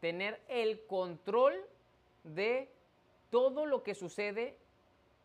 [0.00, 1.54] tener el control
[2.24, 2.68] de
[3.30, 4.56] todo lo que sucede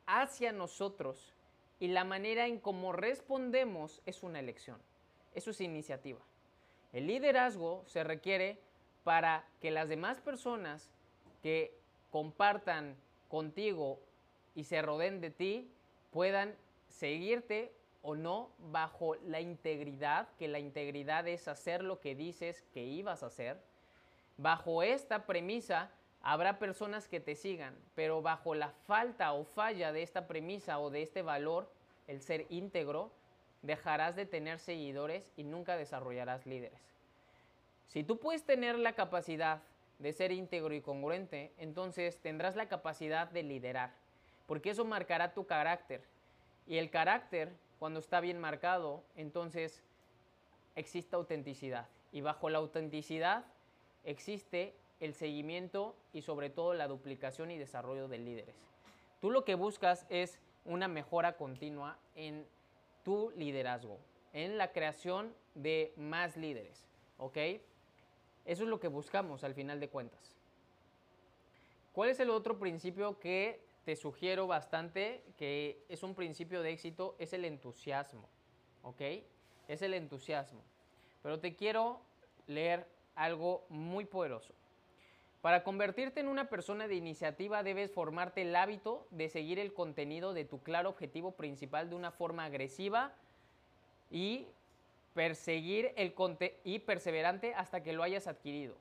[0.05, 1.33] hacia nosotros
[1.79, 4.79] y la manera en cómo respondemos es una elección.
[5.33, 6.19] Eso es iniciativa.
[6.93, 8.59] El liderazgo se requiere
[9.03, 10.89] para que las demás personas
[11.43, 11.73] que
[12.11, 12.95] compartan
[13.27, 13.99] contigo
[14.55, 15.69] y se rodeen de ti
[16.11, 16.55] puedan
[16.87, 17.73] seguirte
[18.05, 23.23] o no bajo la integridad, que la integridad es hacer lo que dices que ibas
[23.23, 23.59] a hacer.
[24.37, 25.89] Bajo esta premisa
[26.21, 30.91] habrá personas que te sigan, pero bajo la falta o falla de esta premisa o
[30.91, 31.67] de este valor,
[32.07, 33.11] el ser íntegro,
[33.63, 36.79] dejarás de tener seguidores y nunca desarrollarás líderes.
[37.87, 39.63] Si tú puedes tener la capacidad
[39.97, 43.93] de ser íntegro y congruente, entonces tendrás la capacidad de liderar,
[44.45, 46.03] porque eso marcará tu carácter.
[46.67, 49.81] Y el carácter cuando está bien marcado, entonces
[50.75, 51.87] existe autenticidad.
[52.11, 53.45] Y bajo la autenticidad
[54.03, 58.55] existe el seguimiento y sobre todo la duplicación y desarrollo de líderes.
[59.19, 62.45] Tú lo que buscas es una mejora continua en
[63.03, 63.99] tu liderazgo,
[64.33, 66.85] en la creación de más líderes,
[67.17, 67.37] ¿ok?
[68.45, 70.35] Eso es lo que buscamos al final de cuentas.
[71.93, 77.15] ¿Cuál es el otro principio que te sugiero bastante que es un principio de éxito,
[77.19, 78.27] es el entusiasmo,
[78.81, 79.01] ¿ok?
[79.67, 80.61] Es el entusiasmo.
[81.21, 82.01] Pero te quiero
[82.47, 84.53] leer algo muy poderoso.
[85.41, 90.33] Para convertirte en una persona de iniciativa debes formarte el hábito de seguir el contenido
[90.33, 93.13] de tu claro objetivo principal de una forma agresiva
[94.09, 94.47] y
[95.13, 96.15] perseguir el
[96.63, 98.75] y perseverante hasta que lo hayas adquirido.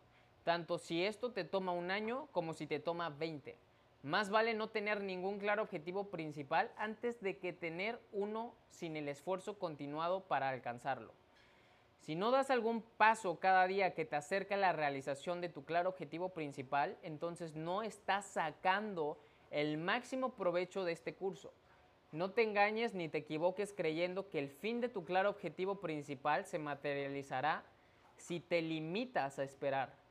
[0.44, 3.56] Tanto si esto te toma un año como si te toma 20.
[4.04, 9.08] Más vale no tener ningún claro objetivo principal antes de que tener uno sin el
[9.08, 11.14] esfuerzo continuado para alcanzarlo.
[12.00, 15.64] Si no das algún paso cada día que te acerca a la realización de tu
[15.64, 19.18] claro objetivo principal, entonces no estás sacando
[19.50, 21.54] el máximo provecho de este curso.
[22.12, 26.44] No te engañes ni te equivoques creyendo que el fin de tu claro objetivo principal
[26.44, 27.64] se materializará
[28.18, 30.03] si te limitas a esperar.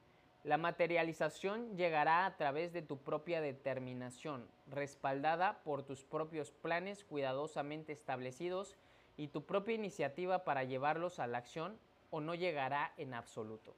[0.43, 7.93] La materialización llegará a través de tu propia determinación, respaldada por tus propios planes cuidadosamente
[7.93, 8.75] establecidos
[9.15, 11.79] y tu propia iniciativa para llevarlos a la acción
[12.11, 13.73] o no llegará en absoluto.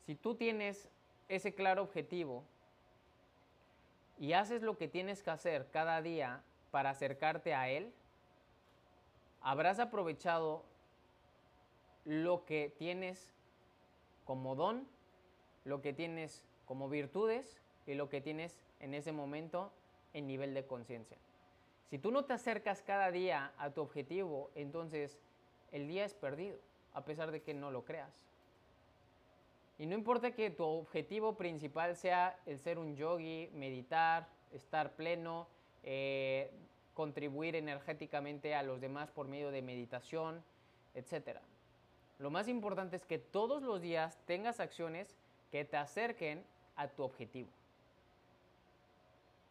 [0.00, 0.88] Si tú tienes
[1.28, 2.42] ese claro objetivo
[4.18, 6.42] y haces lo que tienes que hacer cada día
[6.72, 7.92] para acercarte a él,
[9.40, 10.64] habrás aprovechado
[12.04, 13.32] lo que tienes
[14.30, 14.86] como don,
[15.64, 19.72] lo que tienes como virtudes y lo que tienes en ese momento
[20.14, 21.16] en nivel de conciencia.
[21.88, 25.18] Si tú no te acercas cada día a tu objetivo, entonces
[25.72, 26.60] el día es perdido,
[26.94, 28.24] a pesar de que no lo creas.
[29.80, 35.48] Y no importa que tu objetivo principal sea el ser un yogi, meditar, estar pleno,
[35.82, 36.52] eh,
[36.94, 40.44] contribuir energéticamente a los demás por medio de meditación,
[40.94, 41.42] etcétera.
[42.20, 45.16] Lo más importante es que todos los días tengas acciones
[45.50, 46.44] que te acerquen
[46.76, 47.48] a tu objetivo.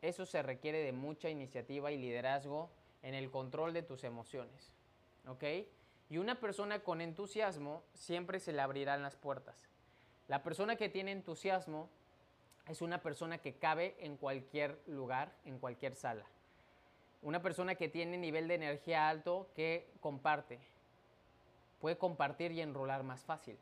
[0.03, 2.69] Eso se requiere de mucha iniciativa y liderazgo
[3.01, 4.71] en el control de tus emociones.
[5.27, 5.43] ¿Ok?
[6.11, 9.67] Y una persona con entusiasmo siempre se le abrirán las puertas.
[10.27, 11.89] La persona que tiene entusiasmo
[12.67, 16.25] es una persona que cabe en cualquier lugar, en cualquier sala.
[17.23, 20.59] Una persona que tiene nivel de energía alto que comparte.
[21.79, 23.57] Puede compartir y enrolar más fácil.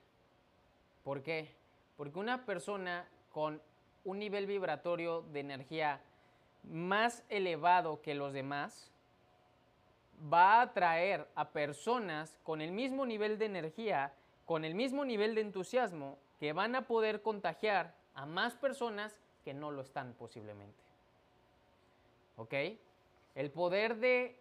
[1.04, 1.50] ¿Por qué?
[1.96, 3.62] Porque una persona con
[4.04, 6.02] un nivel vibratorio de energía
[6.64, 8.92] más elevado que los demás
[10.34, 14.14] va a atraer a personas con el mismo nivel de energía,
[14.46, 19.54] con el mismo nivel de entusiasmo, que van a poder contagiar a más personas que
[19.54, 20.84] no lo están posiblemente.
[22.38, 22.54] ¿Ok?
[23.36, 24.40] El poder de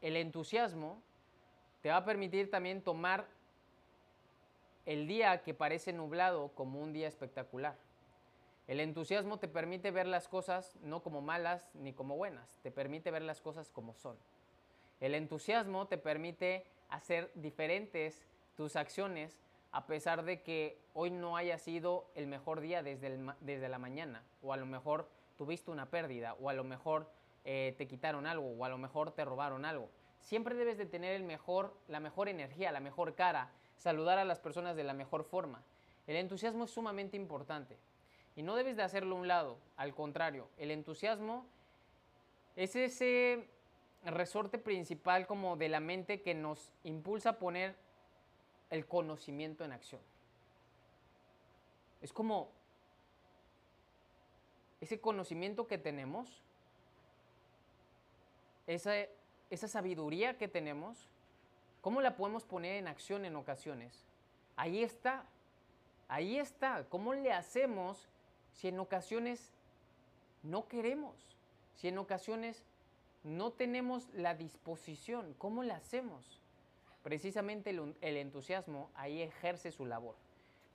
[0.00, 1.02] el entusiasmo
[1.82, 3.26] te va a permitir también tomar
[4.86, 7.76] el día que parece nublado como un día espectacular.
[8.66, 13.10] El entusiasmo te permite ver las cosas no como malas ni como buenas, te permite
[13.10, 14.16] ver las cosas como son.
[15.00, 19.40] El entusiasmo te permite hacer diferentes tus acciones
[19.72, 24.22] a pesar de que hoy no haya sido el mejor día desde, desde la mañana,
[24.42, 27.10] o a lo mejor tuviste una pérdida, o a lo mejor
[27.44, 29.90] eh, te quitaron algo, o a lo mejor te robaron algo.
[30.20, 34.40] Siempre debes de tener el mejor, la mejor energía, la mejor cara, saludar a las
[34.40, 35.62] personas de la mejor forma.
[36.06, 37.76] El entusiasmo es sumamente importante
[38.36, 41.46] y no debes de hacerlo a un lado, al contrario, el entusiasmo
[42.56, 43.48] es ese
[44.04, 47.76] resorte principal como de la mente que nos impulsa a poner
[48.70, 50.00] el conocimiento en acción.
[52.00, 52.50] Es como
[54.80, 56.42] ese conocimiento que tenemos,
[58.66, 58.92] esa,
[59.50, 61.08] esa sabiduría que tenemos,
[61.80, 64.04] ¿cómo la podemos poner en acción en ocasiones?
[64.56, 65.24] Ahí está,
[66.08, 66.84] ahí está.
[66.88, 68.08] ¿Cómo le hacemos
[68.52, 69.52] si en ocasiones
[70.42, 71.14] no queremos?
[71.76, 72.64] Si en ocasiones
[73.22, 76.38] no tenemos la disposición, ¿cómo le hacemos?
[77.08, 80.14] precisamente el, entusiasmo ahí ejerce su labor.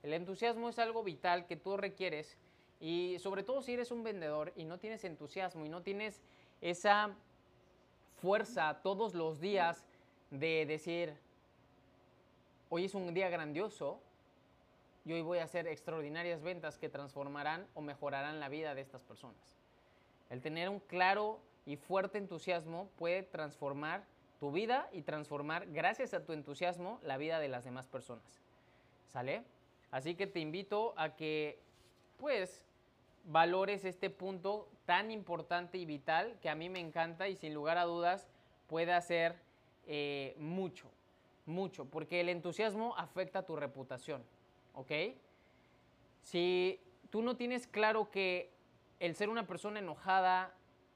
[0.02, 2.38] El entusiasmo es algo vital que tú requieres
[2.80, 6.22] y sobre todo si eres un vendedor y no tienes entusiasmo y no tienes
[6.62, 7.16] esa
[8.24, 9.84] fuerza todos los días
[10.32, 11.14] de decir,
[12.70, 14.00] hoy es un día grandioso
[15.04, 19.04] y hoy voy a hacer extraordinarias ventas que transformarán o mejorarán la vida de estas
[19.04, 19.58] personas.
[20.30, 24.06] El tener un claro y fuerte entusiasmo puede transformar
[24.40, 28.42] tu vida y transformar, gracias a tu entusiasmo, la vida de las demás personas.
[29.10, 29.44] ¿Sale?
[29.92, 31.60] Así que te invito a que,
[32.20, 32.64] pues,
[33.24, 37.78] valores este punto tan importante y vital que a mí me encanta y sin lugar
[37.78, 38.28] a dudas
[38.68, 39.36] puede hacer
[39.86, 40.90] eh, mucho,
[41.46, 44.24] mucho, porque el entusiasmo afecta tu reputación,
[44.74, 44.92] ¿ok?
[46.22, 48.52] Si tú no tienes claro que
[49.00, 50.54] el ser una persona enojada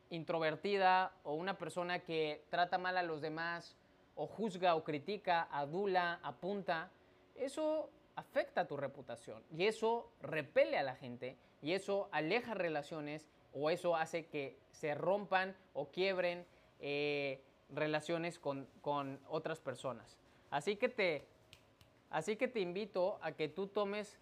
[0.09, 3.75] introvertida o una persona que trata mal a los demás
[4.15, 6.89] o juzga o critica, adula, apunta,
[7.35, 13.69] eso afecta tu reputación y eso repele a la gente y eso aleja relaciones o
[13.69, 16.45] eso hace que se rompan o quiebren
[16.79, 20.17] eh, relaciones con, con, otras personas.
[20.49, 21.27] Así que, te,
[22.09, 24.19] así que te invito a que tú tomes,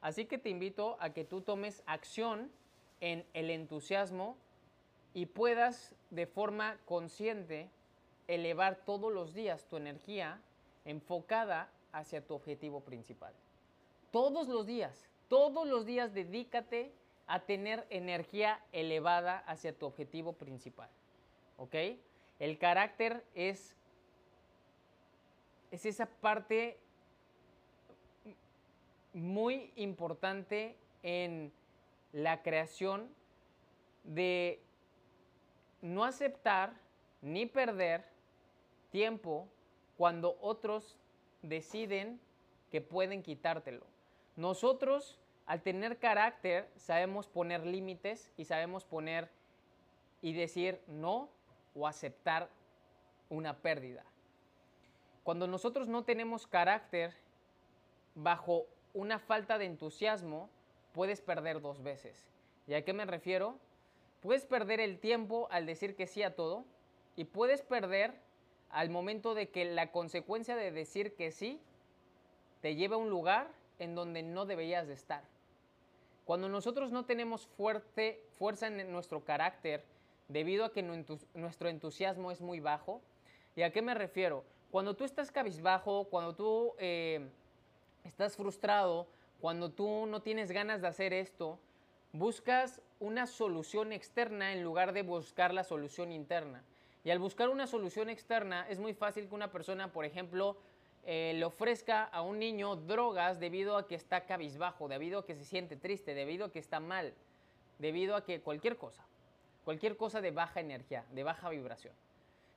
[0.00, 2.50] así que te invito a que tú tomes acción
[3.00, 4.36] en el entusiasmo
[5.14, 7.70] y puedas de forma consciente
[8.28, 10.40] elevar todos los días tu energía
[10.84, 13.34] enfocada hacia tu objetivo principal.
[14.10, 16.92] Todos los días, todos los días dedícate
[17.26, 20.90] a tener energía elevada hacia tu objetivo principal.
[21.56, 21.74] ¿Ok?
[22.38, 23.76] El carácter es,
[25.70, 26.78] es esa parte
[29.12, 31.52] muy importante en
[32.12, 33.08] la creación
[34.04, 34.60] de
[35.82, 36.74] no aceptar
[37.22, 38.04] ni perder
[38.90, 39.48] tiempo
[39.96, 40.98] cuando otros
[41.42, 42.20] deciden
[42.70, 43.86] que pueden quitártelo.
[44.36, 49.28] Nosotros, al tener carácter, sabemos poner límites y sabemos poner
[50.22, 51.28] y decir no
[51.74, 52.48] o aceptar
[53.28, 54.04] una pérdida.
[55.22, 57.14] Cuando nosotros no tenemos carácter,
[58.14, 60.50] bajo una falta de entusiasmo,
[60.92, 62.28] puedes perder dos veces.
[62.66, 63.56] ¿Y a qué me refiero?
[64.20, 66.64] Puedes perder el tiempo al decir que sí a todo
[67.16, 68.14] y puedes perder
[68.70, 71.60] al momento de que la consecuencia de decir que sí
[72.60, 73.48] te lleva a un lugar
[73.78, 75.24] en donde no deberías de estar.
[76.24, 79.84] Cuando nosotros no tenemos fuerte, fuerza en nuestro carácter
[80.28, 83.02] debido a que nuestro entusiasmo es muy bajo,
[83.56, 84.44] ¿y a qué me refiero?
[84.70, 87.28] Cuando tú estás cabizbajo, cuando tú eh,
[88.04, 89.08] estás frustrado,
[89.40, 91.58] Cuando tú no tienes ganas de hacer esto,
[92.12, 96.62] buscas una solución externa en lugar de buscar la solución interna.
[97.04, 100.58] Y al buscar una solución externa es muy fácil que una persona, por ejemplo,
[101.04, 105.34] eh, le ofrezca a un niño drogas debido a que está cabizbajo, debido a que
[105.34, 107.14] se siente triste, debido a que está mal,
[107.78, 109.02] debido a que cualquier cosa,
[109.64, 111.94] cualquier cosa de baja energía, de baja vibración.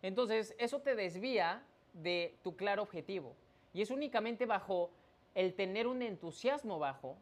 [0.01, 1.63] Entonces, eso te desvía
[1.93, 3.33] de tu claro objetivo.
[3.73, 4.91] Y es únicamente bajo
[5.33, 7.17] el tener un entusiasmo bajo,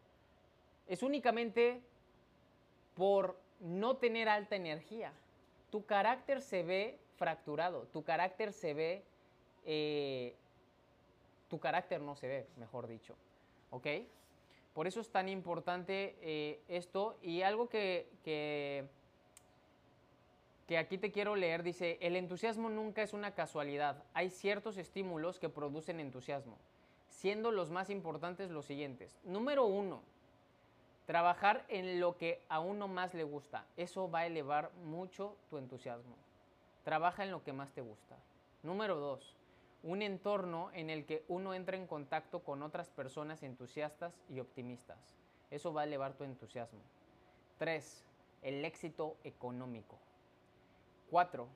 [0.87, 1.81] es únicamente
[2.95, 5.13] por no tener alta energía.
[5.69, 9.03] Tu carácter se ve fracturado, tu carácter se ve,
[9.63, 10.33] eh,
[11.49, 13.15] tu carácter no se ve, mejor dicho.
[13.69, 13.85] ¿Ok?
[14.73, 18.85] Por eso es tan importante eh, esto y algo que, que,
[20.67, 25.37] que aquí te quiero leer dice, el entusiasmo nunca es una casualidad, hay ciertos estímulos
[25.37, 26.57] que producen entusiasmo,
[27.11, 29.19] siendo los más importantes los siguientes.
[29.25, 30.01] Número uno,
[31.05, 35.59] trabajar en lo que a uno más le gusta, eso va a elevar mucho tu
[35.59, 36.15] entusiasmo.
[36.83, 38.17] Trabaja en lo que más te gusta.
[38.63, 39.35] Número dos,
[39.83, 45.15] un entorno en el que uno entra en contacto con otras personas entusiastas y optimistas.
[45.49, 46.81] Eso va a elevar tu entusiasmo.
[47.57, 48.05] 3.
[48.41, 49.99] El éxito económico.
[51.09, 51.47] 4.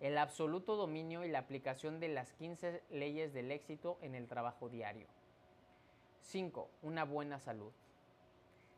[0.00, 4.68] El absoluto dominio y la aplicación de las 15 leyes del éxito en el trabajo
[4.68, 5.06] diario.
[6.22, 6.68] 5.
[6.82, 7.72] Una buena salud.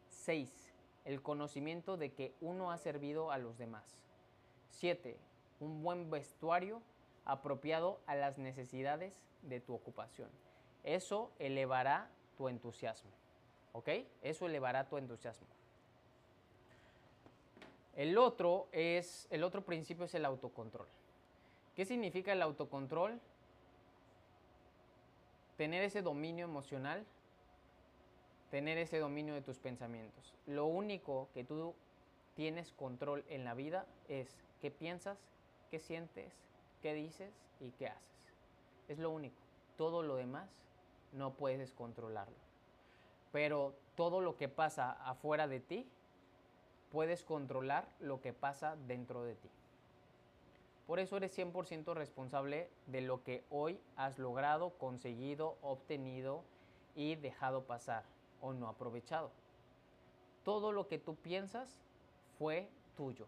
[0.09, 0.73] 6.
[1.05, 3.99] El conocimiento de que uno ha servido a los demás.
[4.71, 5.19] 7.
[5.61, 6.83] Un buen vestuario
[7.25, 10.29] apropiado a las necesidades de tu ocupación.
[10.85, 13.11] Eso elevará tu entusiasmo.
[13.73, 13.89] ¿Ok?
[14.23, 15.47] Eso elevará tu entusiasmo.
[17.95, 20.87] El otro, es, el otro principio es el autocontrol.
[21.75, 23.21] ¿Qué significa el autocontrol?
[25.57, 27.05] Tener ese dominio emocional,
[28.51, 30.35] tener ese dominio de tus pensamientos.
[30.47, 31.75] Lo único que tú
[32.35, 35.19] tienes control en la vida es qué piensas,
[35.71, 36.33] qué sientes,
[36.83, 38.35] qué dices y qué haces.
[38.89, 39.37] Es lo único.
[39.77, 40.51] Todo lo demás
[41.13, 42.37] no puedes controlarlo.
[43.33, 45.87] Pero todo lo que pasa afuera de ti,
[46.91, 49.49] puedes controlar lo que pasa dentro de ti.
[50.87, 56.43] Por eso eres 100% responsable de lo que hoy has logrado, conseguido, obtenido
[56.97, 58.03] y dejado pasar
[58.41, 59.31] o no aprovechado.
[60.43, 61.79] Todo lo que tú piensas
[62.39, 63.27] fue tuyo.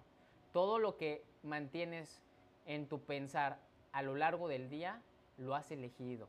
[0.53, 2.21] Todo lo que mantienes
[2.67, 3.59] en tu pensar
[3.93, 5.01] a lo largo del día,
[5.39, 6.29] lo has elegido.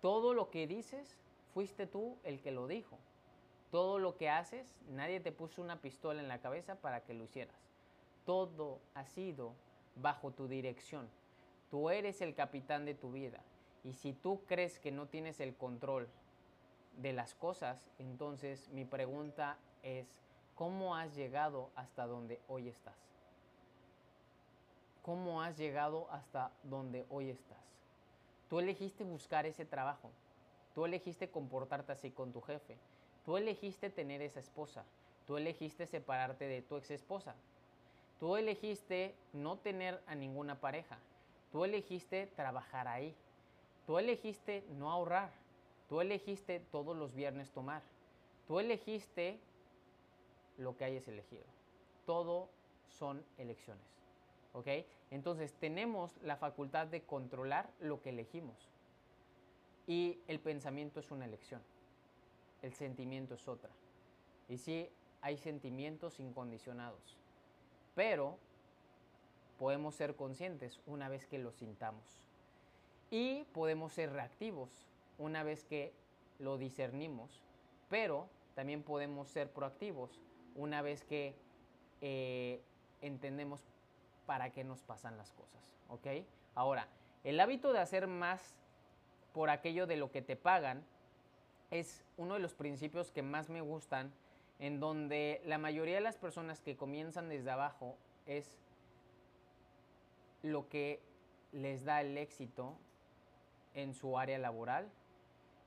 [0.00, 1.16] Todo lo que dices,
[1.54, 2.98] fuiste tú el que lo dijo.
[3.70, 7.24] Todo lo que haces, nadie te puso una pistola en la cabeza para que lo
[7.24, 7.56] hicieras.
[8.24, 9.52] Todo ha sido
[9.96, 11.08] bajo tu dirección.
[11.70, 13.40] Tú eres el capitán de tu vida.
[13.84, 16.08] Y si tú crees que no tienes el control
[16.96, 20.06] de las cosas, entonces mi pregunta es,
[20.54, 22.96] ¿cómo has llegado hasta donde hoy estás?
[25.02, 27.58] Cómo has llegado hasta donde hoy estás.
[28.48, 30.10] Tú elegiste buscar ese trabajo.
[30.74, 32.76] Tú elegiste comportarte así con tu jefe.
[33.24, 34.84] Tú elegiste tener esa esposa.
[35.26, 37.34] Tú elegiste separarte de tu ex esposa.
[38.18, 40.98] Tú elegiste no tener a ninguna pareja.
[41.52, 43.14] Tú elegiste trabajar ahí.
[43.86, 45.30] Tú elegiste no ahorrar.
[45.88, 47.82] Tú elegiste todos los viernes tomar.
[48.46, 49.38] Tú elegiste
[50.56, 51.44] lo que hayas elegido.
[52.06, 52.48] Todo
[52.88, 53.97] son elecciones.
[54.52, 54.68] ¿Ok?
[55.10, 58.68] Entonces tenemos la facultad de controlar lo que elegimos.
[59.86, 61.62] Y el pensamiento es una elección.
[62.62, 63.70] El sentimiento es otra.
[64.48, 64.90] Y sí,
[65.20, 67.16] hay sentimientos incondicionados.
[67.94, 68.38] Pero
[69.58, 72.22] podemos ser conscientes una vez que lo sintamos.
[73.10, 74.70] Y podemos ser reactivos
[75.18, 75.92] una vez que
[76.38, 77.42] lo discernimos.
[77.88, 80.20] Pero también podemos ser proactivos
[80.54, 81.34] una vez que
[82.00, 82.60] eh,
[83.00, 83.64] entendemos
[84.28, 86.06] para qué nos pasan las cosas, ¿ok?
[86.54, 86.86] Ahora,
[87.24, 88.58] el hábito de hacer más
[89.32, 90.84] por aquello de lo que te pagan
[91.70, 94.12] es uno de los principios que más me gustan,
[94.58, 98.58] en donde la mayoría de las personas que comienzan desde abajo es
[100.42, 101.00] lo que
[101.52, 102.76] les da el éxito
[103.72, 104.90] en su área laboral,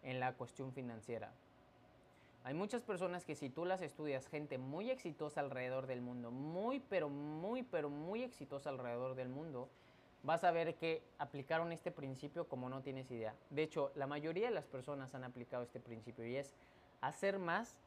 [0.03, 1.34] en la cuestión financiera.
[2.44, 6.80] Hay muchas personas que si tú las estudias, gente muy exitosa alrededor del mundo, muy,
[6.80, 9.70] pero muy, pero muy exitosa alrededor del mundo,
[10.24, 13.36] vas a ver que aplicaron este principio como no tienes idea.
[13.50, 16.54] De hecho, la mayoría de las personas han aplicado este principio y es
[17.02, 17.78] hacer más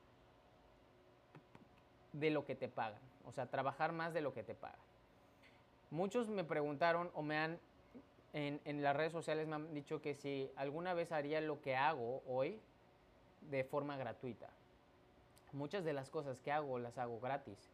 [2.12, 4.78] de lo que te pagan, o sea, trabajar más de lo que te pagan.
[5.90, 7.58] Muchos me preguntaron o me han,
[8.32, 12.22] en, las redes sociales me han dicho que si alguna vez haría lo que hago
[12.26, 12.60] hoy,
[13.50, 14.48] de forma gratuita.
[15.52, 17.70] Muchas de las cosas que hago las hago gratis.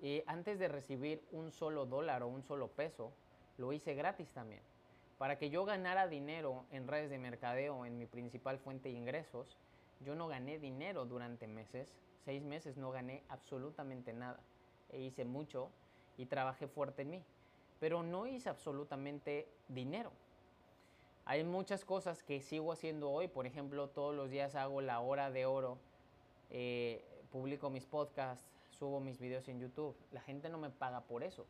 [0.00, 3.12] Y antes de recibir un solo dólar o un solo peso,
[3.58, 4.62] lo hice gratis también.
[5.18, 9.58] Para que yo ganara dinero en redes de mercadeo, en mi principal fuente de ingresos,
[10.00, 11.94] yo no gané dinero durante meses.
[12.24, 14.40] Seis meses no gané absolutamente nada.
[14.88, 15.70] E hice mucho
[16.16, 17.22] y trabajé fuerte en mí.
[17.78, 20.10] Pero no hice absolutamente dinero.
[21.30, 23.28] Hay muchas cosas que sigo haciendo hoy.
[23.28, 25.78] Por ejemplo, todos los días hago la hora de oro.
[26.50, 29.94] Eh, publico mis podcasts, subo mis videos en YouTube.
[30.10, 31.46] La gente no me paga por eso.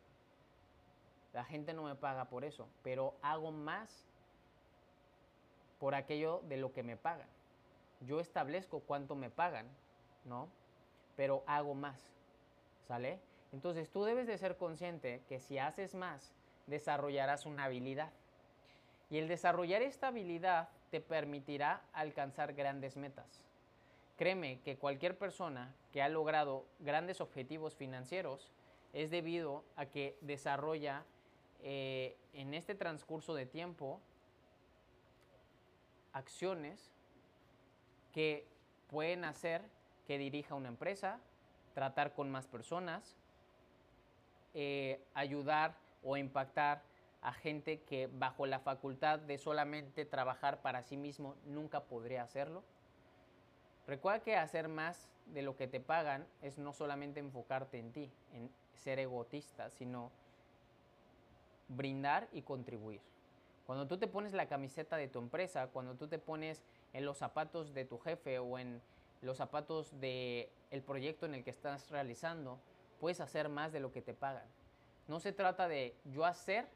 [1.33, 4.05] La gente no me paga por eso, pero hago más
[5.79, 7.27] por aquello de lo que me pagan.
[8.01, 9.65] Yo establezco cuánto me pagan,
[10.25, 10.47] ¿no?
[11.15, 11.99] Pero hago más,
[12.87, 13.19] ¿sale?
[13.51, 16.35] Entonces tú debes de ser consciente que si haces más,
[16.67, 18.11] desarrollarás una habilidad.
[19.11, 23.43] Y el desarrollar esta habilidad te permitirá alcanzar grandes metas.
[24.17, 28.51] Créeme que cualquier persona que ha logrado grandes objetivos financieros
[28.93, 31.03] es debido a que desarrolla
[31.61, 33.99] eh, en este transcurso de tiempo
[36.13, 36.91] acciones
[38.13, 38.47] que
[38.89, 39.61] pueden hacer
[40.07, 41.19] que dirija una empresa,
[41.73, 43.17] tratar con más personas,
[44.53, 46.83] eh, ayudar o impactar
[47.21, 52.63] a gente que bajo la facultad de solamente trabajar para sí mismo nunca podría hacerlo.
[53.87, 58.11] Recuerda que hacer más de lo que te pagan es no solamente enfocarte en ti,
[58.33, 60.11] en ser egotista, sino
[61.67, 63.01] brindar y contribuir.
[63.65, 66.63] Cuando tú te pones la camiseta de tu empresa, cuando tú te pones
[66.93, 68.81] en los zapatos de tu jefe o en
[69.21, 72.59] los zapatos del el proyecto en el que estás realizando,
[72.99, 74.45] puedes hacer más de lo que te pagan.
[75.07, 76.67] No se trata de yo hacer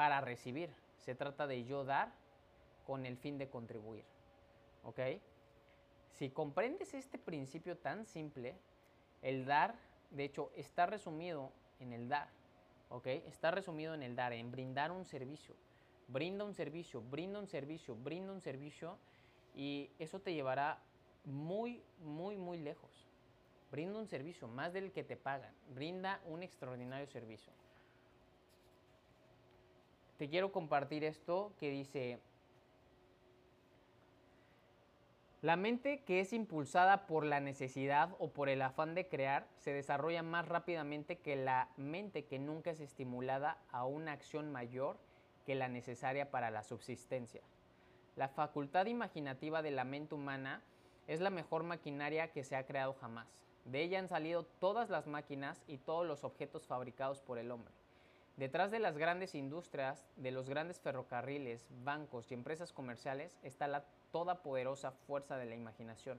[0.00, 2.10] para recibir, se trata de yo dar
[2.86, 4.06] con el fin de contribuir.
[4.82, 4.98] ¿Ok?
[6.12, 8.56] Si comprendes este principio tan simple,
[9.20, 9.74] el dar,
[10.10, 12.28] de hecho, está resumido en el dar.
[12.88, 13.08] ¿ok?
[13.08, 15.54] Está resumido en el dar, en brindar un servicio.
[16.08, 18.96] Brinda un servicio, brinda un servicio, brinda un servicio
[19.54, 20.78] y eso te llevará
[21.26, 23.06] muy, muy, muy lejos.
[23.70, 25.52] Brinda un servicio, más del que te pagan.
[25.74, 27.52] Brinda un extraordinario servicio.
[30.20, 32.20] Te quiero compartir esto que dice,
[35.40, 39.72] La mente que es impulsada por la necesidad o por el afán de crear se
[39.72, 44.98] desarrolla más rápidamente que la mente que nunca es estimulada a una acción mayor
[45.46, 47.40] que la necesaria para la subsistencia.
[48.14, 50.62] La facultad imaginativa de la mente humana
[51.06, 53.40] es la mejor maquinaria que se ha creado jamás.
[53.64, 57.79] De ella han salido todas las máquinas y todos los objetos fabricados por el hombre.
[58.40, 63.84] Detrás de las grandes industrias, de los grandes ferrocarriles, bancos y empresas comerciales está la
[64.12, 66.18] toda poderosa fuerza de la imaginación.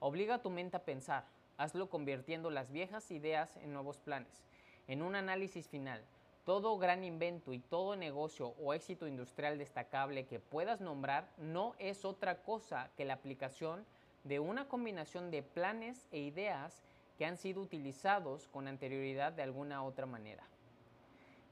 [0.00, 1.26] Obliga a tu mente a pensar,
[1.58, 4.46] hazlo convirtiendo las viejas ideas en nuevos planes.
[4.88, 6.02] En un análisis final,
[6.46, 12.06] todo gran invento y todo negocio o éxito industrial destacable que puedas nombrar no es
[12.06, 13.84] otra cosa que la aplicación
[14.24, 16.82] de una combinación de planes e ideas
[17.18, 20.46] que han sido utilizados con anterioridad de alguna otra manera.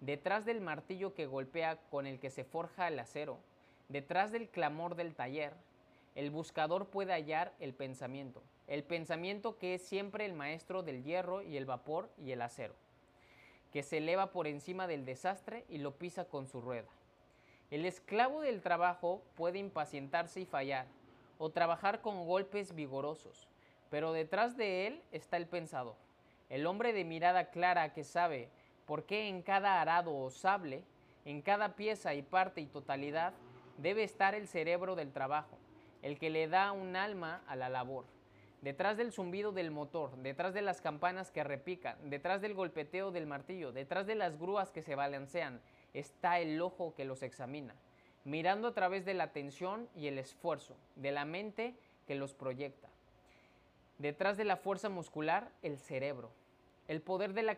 [0.00, 3.38] Detrás del martillo que golpea con el que se forja el acero,
[3.90, 5.52] Detrás del clamor del taller,
[6.14, 11.42] el buscador puede hallar el pensamiento, el pensamiento que es siempre el maestro del hierro
[11.42, 12.76] y el vapor y el acero,
[13.72, 16.86] que se eleva por encima del desastre y lo pisa con su rueda.
[17.72, 20.86] El esclavo del trabajo puede impacientarse y fallar,
[21.38, 23.48] o trabajar con golpes vigorosos,
[23.90, 25.96] pero detrás de él está el pensador,
[26.48, 28.50] el hombre de mirada clara que sabe
[28.90, 30.82] por qué en cada arado o sable,
[31.24, 33.34] en cada pieza y parte y totalidad,
[33.78, 35.56] debe estar el cerebro del trabajo,
[36.02, 38.04] el que le da un alma a la labor.
[38.62, 43.28] Detrás del zumbido del motor, detrás de las campanas que repican, detrás del golpeteo del
[43.28, 45.60] martillo, detrás de las grúas que se balancean,
[45.94, 47.76] está el ojo que los examina,
[48.24, 51.76] mirando a través de la atención y el esfuerzo, de la mente
[52.08, 52.88] que los proyecta.
[53.98, 56.32] Detrás de la fuerza muscular, el cerebro,
[56.88, 57.56] el poder de la,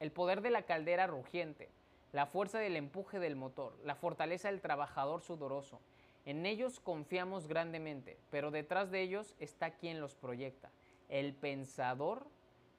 [0.00, 1.68] el poder de la caldera rugiente,
[2.12, 5.80] la fuerza del empuje del motor, la fortaleza del trabajador sudoroso.
[6.24, 10.70] En ellos confiamos grandemente, pero detrás de ellos está quien los proyecta,
[11.08, 12.26] el pensador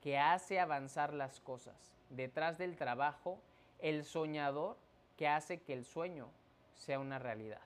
[0.02, 1.94] que hace avanzar las cosas.
[2.10, 3.40] Detrás del trabajo,
[3.80, 4.78] el soñador
[5.16, 6.30] que hace que el sueño
[6.76, 7.62] sea una realidad.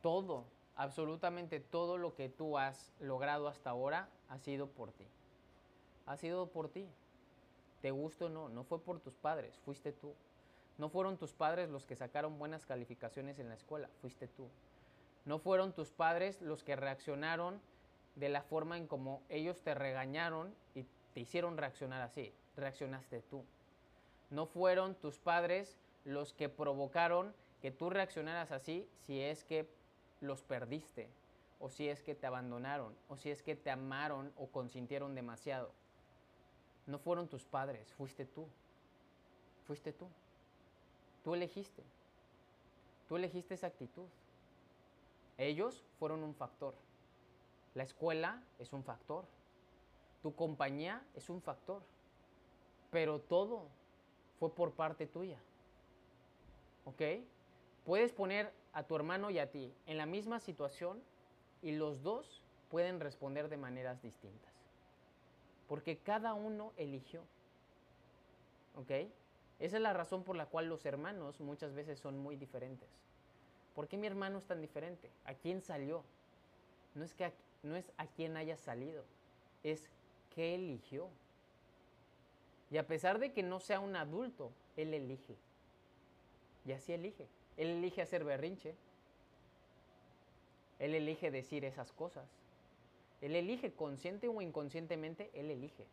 [0.00, 0.44] Todo,
[0.76, 5.06] absolutamente todo lo que tú has logrado hasta ahora ha sido por ti.
[6.06, 6.88] Ha sido por ti.
[7.80, 10.14] Te guste o no, no fue por tus padres, fuiste tú.
[10.78, 14.48] No fueron tus padres los que sacaron buenas calificaciones en la escuela, fuiste tú.
[15.24, 17.60] No fueron tus padres los que reaccionaron
[18.16, 20.84] de la forma en como ellos te regañaron y
[21.14, 22.32] te hicieron reaccionar así.
[22.56, 23.44] Reaccionaste tú.
[24.30, 29.68] No fueron tus padres los que provocaron que tú reaccionaras así si es que
[30.20, 31.08] los perdiste,
[31.58, 35.72] o si es que te abandonaron, o si es que te amaron o consintieron demasiado.
[36.86, 38.46] No fueron tus padres, fuiste tú.
[39.66, 40.06] Fuiste tú.
[41.22, 41.82] Tú elegiste.
[43.08, 44.06] Tú elegiste esa actitud.
[45.38, 46.74] Ellos fueron un factor.
[47.74, 49.24] La escuela es un factor.
[50.22, 51.82] Tu compañía es un factor.
[52.90, 53.68] Pero todo
[54.38, 55.38] fue por parte tuya.
[56.84, 57.02] ¿Ok?
[57.84, 61.02] Puedes poner a tu hermano y a ti en la misma situación
[61.62, 64.53] y los dos pueden responder de maneras distintas.
[65.68, 67.22] Porque cada uno eligió.
[68.76, 68.90] ¿Ok?
[69.60, 72.88] Esa es la razón por la cual los hermanos muchas veces son muy diferentes.
[73.74, 75.10] ¿Por qué mi hermano es tan diferente?
[75.24, 76.04] ¿A quién salió?
[76.94, 79.04] No es, que no es a quién haya salido,
[79.62, 79.88] es
[80.34, 81.08] qué eligió.
[82.70, 85.36] Y a pesar de que no sea un adulto, él elige.
[86.64, 87.26] Y así elige.
[87.56, 88.74] Él elige hacer berrinche.
[90.78, 92.26] Él elige decir esas cosas.
[93.24, 95.86] Él elige consciente o inconscientemente, él elige.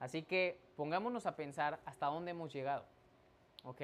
[0.00, 2.84] Así que pongámonos a pensar hasta dónde hemos llegado.
[3.64, 3.80] ¿Ok?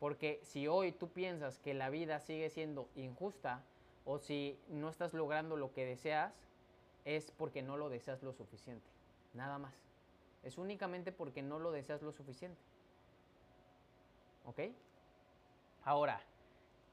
[0.00, 3.62] Porque si hoy tú piensas que la vida sigue siendo injusta
[4.06, 6.32] o si no estás logrando lo que deseas,
[7.04, 8.88] es porque no lo deseas lo suficiente.
[9.34, 9.74] Nada más.
[10.42, 12.62] Es únicamente porque no lo deseas lo suficiente.
[14.46, 14.60] ¿Ok?
[15.84, 16.18] Ahora,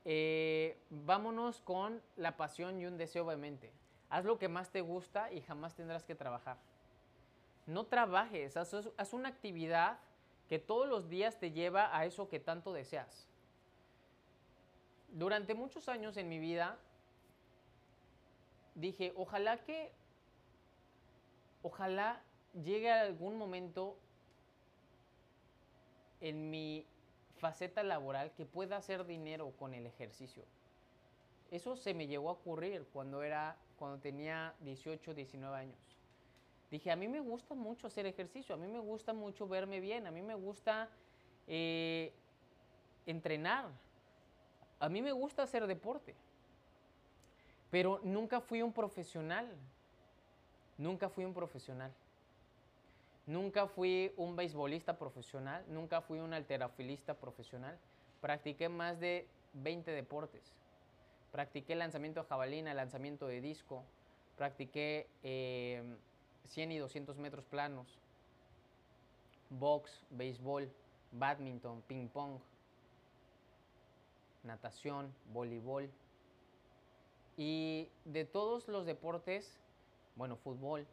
[0.03, 3.71] eh, vámonos con la pasión y un deseo obviamente.
[4.11, 6.57] Haz lo que más te gusta y jamás tendrás que trabajar.
[7.65, 9.99] No trabajes, haz, una actividad
[10.49, 13.29] que todos los días te lleva a eso que tanto deseas.
[15.13, 16.77] Durante muchos años en mi vida
[18.75, 19.93] dije, ojalá que,
[21.63, 22.21] ojalá
[22.65, 23.95] llegue algún momento
[26.19, 26.85] en mi
[27.37, 30.43] faceta laboral que pueda hacer dinero con el ejercicio.
[31.49, 35.97] Eso se me llegó a ocurrir cuando era cuando tenía 18, 19 años.
[36.69, 40.05] Dije, a mí me gusta mucho hacer ejercicio, a mí me gusta mucho verme bien,
[40.05, 40.87] a mí me gusta
[41.47, 42.13] eh,
[43.07, 43.69] entrenar,
[44.79, 46.13] a mí me gusta hacer deporte.
[47.71, 49.51] Pero nunca fui un profesional,
[50.77, 51.91] nunca fui un profesional.
[53.25, 57.79] Nunca fui un beisbolista profesional, nunca fui un alterafilista profesional.
[58.19, 60.60] Practiqué más de 20 deportes.
[61.31, 63.83] Practiqué lanzamiento de jabalina, lanzamiento de disco.
[64.37, 67.99] Practiqué 100 eh, y 200 metros planos.
[69.49, 70.71] Box, béisbol,
[71.11, 72.39] badminton, ping pong,
[74.43, 75.89] natación, voleibol.
[77.37, 79.59] Y de todos los deportes,
[80.15, 80.85] bueno, fútbol,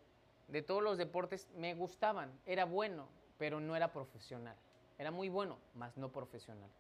[0.49, 3.09] de todos los deportes me gustaban, era bueno,
[3.39, 4.57] pero no era profesional.
[4.99, 6.71] Era muy bueno, mas no profesional.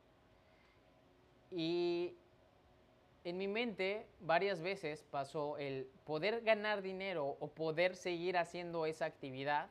[1.50, 2.14] Y
[3.24, 9.04] en mi mente varias veces pasó el poder ganar dinero o poder seguir haciendo esa
[9.04, 9.68] actividad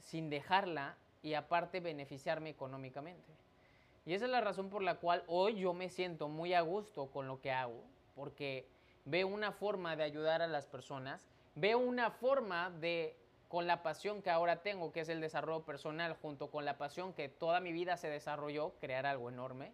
[0.00, 3.32] sin dejarla y aparte beneficiarme económicamente.
[4.06, 7.10] Y esa es la razón por la cual hoy yo me siento muy a gusto
[7.10, 7.82] con lo que hago,
[8.14, 8.66] porque
[9.04, 11.28] veo una forma de ayudar a las personas
[11.60, 13.16] veo una forma de,
[13.48, 17.12] con la pasión que ahora tengo, que es el desarrollo personal, junto con la pasión
[17.12, 19.72] que toda mi vida se desarrolló, crear algo enorme.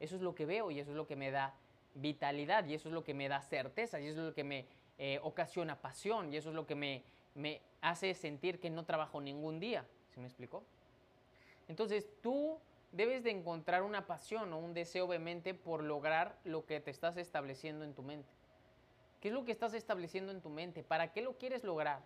[0.00, 1.54] Eso es lo que veo y eso es lo que me da
[1.94, 4.66] vitalidad y eso es lo que me da certeza y eso es lo que me
[4.98, 7.02] eh, ocasiona pasión y eso es lo que me,
[7.34, 9.84] me hace sentir que no trabajo ningún día.
[10.14, 10.64] ¿Se me explicó?
[11.68, 12.58] Entonces tú
[12.92, 17.16] debes de encontrar una pasión o un deseo obviamente por lograr lo que te estás
[17.16, 18.28] estableciendo en tu mente.
[19.20, 20.82] ¿Qué es lo que estás estableciendo en tu mente?
[20.82, 22.02] ¿Para qué lo quieres lograr?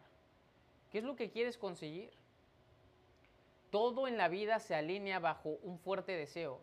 [0.91, 2.11] ¿Qué es lo que quieres conseguir?
[3.71, 6.61] Todo en la vida se alinea bajo un fuerte deseo.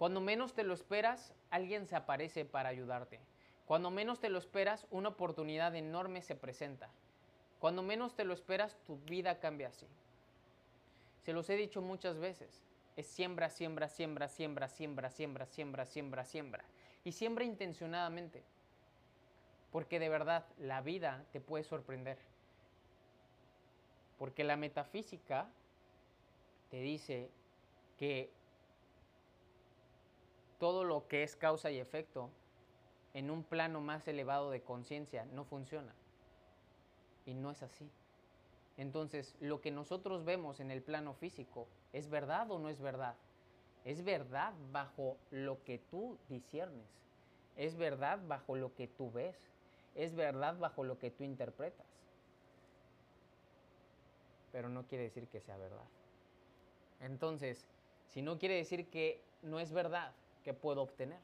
[0.00, 3.20] Cuando menos te lo esperas, alguien se aparece para ayudarte.
[3.66, 6.88] Cuando menos te lo esperas, una oportunidad enorme se presenta.
[7.58, 9.86] Cuando menos te lo esperas, tu vida cambia así.
[11.22, 12.62] Se los he dicho muchas veces.
[12.96, 16.64] Es siembra, siembra, siembra, siembra, siembra, siembra, siembra, siembra, siembra.
[17.04, 18.42] Y siembra intencionadamente.
[19.70, 22.16] Porque de verdad la vida te puede sorprender.
[24.18, 25.46] Porque la metafísica
[26.70, 27.28] te dice
[27.98, 28.39] que
[30.60, 32.30] todo lo que es causa y efecto
[33.12, 35.92] en un plano más elevado de conciencia no funciona.
[37.26, 37.90] Y no es así.
[38.76, 43.16] Entonces, lo que nosotros vemos en el plano físico, ¿es verdad o no es verdad?
[43.84, 47.00] Es verdad bajo lo que tú disiernes
[47.60, 49.36] es verdad bajo lo que tú ves,
[49.94, 51.86] es verdad bajo lo que tú interpretas.
[54.50, 55.84] Pero no quiere decir que sea verdad.
[57.00, 57.66] Entonces,
[58.08, 60.12] si no quiere decir que no es verdad,
[60.44, 61.18] que puedo obtener?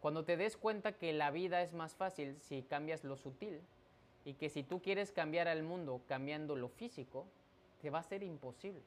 [0.00, 3.60] Cuando te des cuenta que la vida es más fácil si cambias lo sutil
[4.24, 7.26] y que si tú quieres cambiar al mundo cambiando lo físico,
[7.80, 8.82] te va a ser imposible.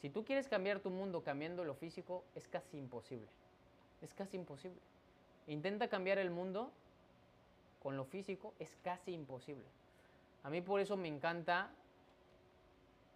[0.00, 3.28] Si tú quieres cambiar tu mundo cambiando lo físico, es casi imposible.
[4.02, 4.80] Es casi imposible.
[5.46, 6.70] Intenta cambiar el mundo
[7.82, 9.64] con lo físico, es casi imposible.
[10.42, 11.70] A mí por eso me encanta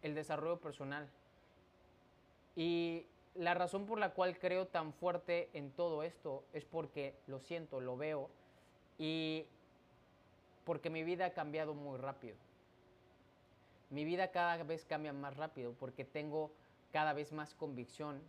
[0.03, 1.09] el desarrollo personal.
[2.57, 3.05] Y
[3.39, 7.81] la razón por la cual creo tan fuerte en todo esto es porque lo siento,
[7.81, 8.29] lo veo
[8.99, 9.47] y
[10.65, 12.37] porque mi vida ha cambiado muy rápido.
[13.91, 16.51] Mi vida cada vez cambia más rápido porque tengo
[16.93, 18.21] cada vez más convicción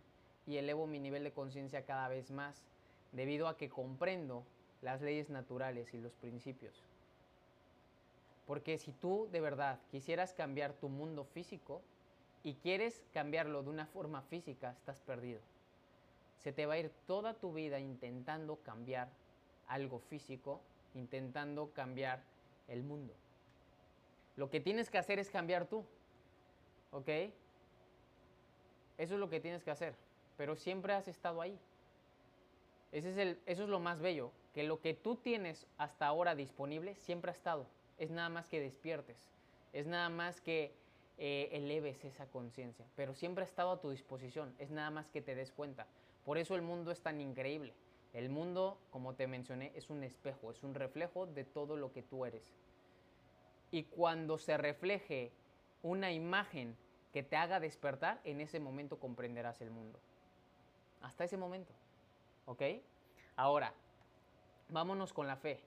[0.46, 2.62] y elevo mi nivel de conciencia cada vez más
[3.10, 4.44] debido a que comprendo
[4.80, 6.84] las leyes naturales y los principios.
[8.46, 11.82] Porque si tú de verdad quisieras cambiar tu mundo físico,
[12.42, 15.40] y quieres cambiarlo de una forma física, estás perdido.
[16.38, 19.08] Se te va a ir toda tu vida intentando cambiar
[19.68, 20.60] algo físico,
[20.94, 22.22] intentando cambiar
[22.68, 23.14] el mundo.
[24.36, 25.84] Lo que tienes que hacer es cambiar tú.
[26.92, 27.08] ¿Ok?
[28.96, 29.94] Eso es lo que tienes que hacer.
[30.36, 31.58] Pero siempre has estado ahí.
[32.90, 33.08] Eso
[33.46, 37.66] es lo más bello, que lo que tú tienes hasta ahora disponible siempre ha estado.
[37.98, 39.30] Es nada más que despiertes.
[39.72, 40.74] Es nada más que
[41.22, 45.20] eh, eleves esa conciencia, pero siempre ha estado a tu disposición, es nada más que
[45.20, 45.86] te des cuenta.
[46.24, 47.74] Por eso el mundo es tan increíble.
[48.14, 52.02] El mundo, como te mencioné, es un espejo, es un reflejo de todo lo que
[52.02, 52.42] tú eres.
[53.70, 55.30] Y cuando se refleje
[55.82, 56.74] una imagen
[57.12, 60.00] que te haga despertar, en ese momento comprenderás el mundo.
[61.02, 61.74] Hasta ese momento.
[62.46, 62.62] ¿Ok?
[63.36, 63.74] Ahora,
[64.70, 65.60] vámonos con la fe.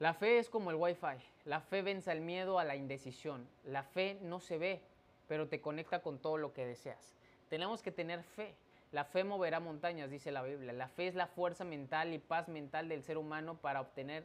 [0.00, 1.22] La fe es como el wifi.
[1.44, 3.46] La fe vence el miedo a la indecisión.
[3.64, 4.80] La fe no se ve,
[5.28, 7.14] pero te conecta con todo lo que deseas.
[7.50, 8.54] Tenemos que tener fe.
[8.92, 10.72] La fe moverá montañas, dice la Biblia.
[10.72, 14.24] La fe es la fuerza mental y paz mental del ser humano para obtener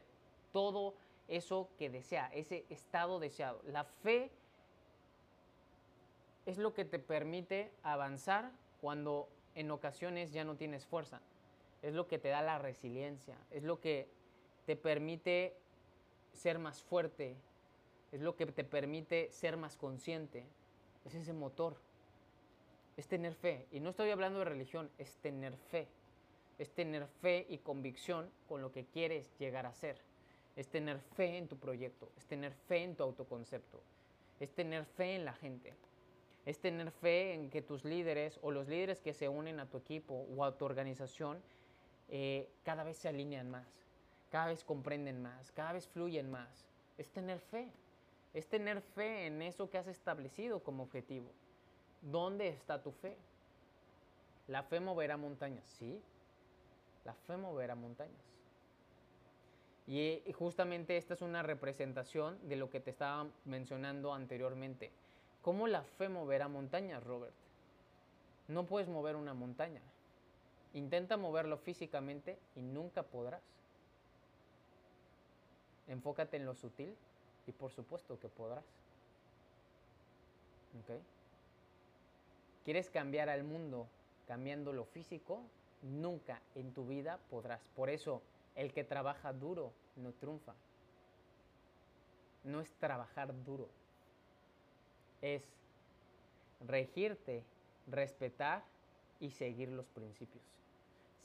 [0.50, 0.94] todo
[1.28, 3.60] eso que desea, ese estado deseado.
[3.66, 4.30] La fe
[6.46, 8.50] es lo que te permite avanzar
[8.80, 11.20] cuando en ocasiones ya no tienes fuerza.
[11.82, 13.36] Es lo que te da la resiliencia.
[13.50, 14.08] Es lo que
[14.64, 15.54] te permite
[16.36, 17.36] ser más fuerte,
[18.12, 20.44] es lo que te permite ser más consciente,
[21.04, 21.76] es ese motor,
[22.96, 23.66] es tener fe.
[23.72, 25.88] Y no estoy hablando de religión, es tener fe,
[26.58, 29.98] es tener fe y convicción con lo que quieres llegar a ser,
[30.56, 33.80] es tener fe en tu proyecto, es tener fe en tu autoconcepto,
[34.40, 35.74] es tener fe en la gente,
[36.44, 39.78] es tener fe en que tus líderes o los líderes que se unen a tu
[39.78, 41.42] equipo o a tu organización
[42.08, 43.66] eh, cada vez se alinean más
[44.30, 46.66] cada vez comprenden más, cada vez fluyen más.
[46.98, 47.70] Es tener fe,
[48.34, 51.30] es tener fe en eso que has establecido como objetivo.
[52.02, 53.16] ¿Dónde está tu fe?
[54.46, 56.00] La fe moverá montañas, sí.
[57.04, 58.26] La fe moverá montañas.
[59.86, 64.90] Y justamente esta es una representación de lo que te estaba mencionando anteriormente.
[65.42, 67.34] ¿Cómo la fe moverá montañas, Robert?
[68.48, 69.80] No puedes mover una montaña.
[70.74, 73.55] Intenta moverlo físicamente y nunca podrás.
[75.88, 76.94] Enfócate en lo sutil
[77.46, 78.64] y por supuesto que podrás.
[80.80, 81.00] ¿Ok?
[82.64, 83.86] ¿Quieres cambiar al mundo
[84.26, 85.40] cambiando lo físico?
[85.82, 87.60] Nunca en tu vida podrás.
[87.76, 88.22] Por eso,
[88.56, 90.54] el que trabaja duro no triunfa.
[92.42, 93.68] No es trabajar duro.
[95.22, 95.42] Es
[96.66, 97.44] regirte,
[97.86, 98.64] respetar
[99.20, 100.55] y seguir los principios.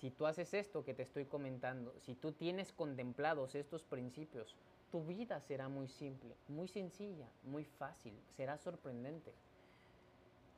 [0.02, 4.56] Si tú haces esto que te estoy comentando, si tú tienes contemplados estos principios,
[4.91, 9.32] tu vida será muy simple, muy sencilla, muy fácil, será sorprendente.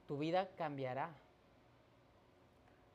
[0.07, 1.13] Tu vida cambiará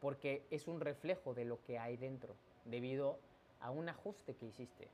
[0.00, 2.34] porque es un reflejo de lo que hay dentro,
[2.64, 3.18] debido
[3.60, 4.88] a un ajuste que hiciste.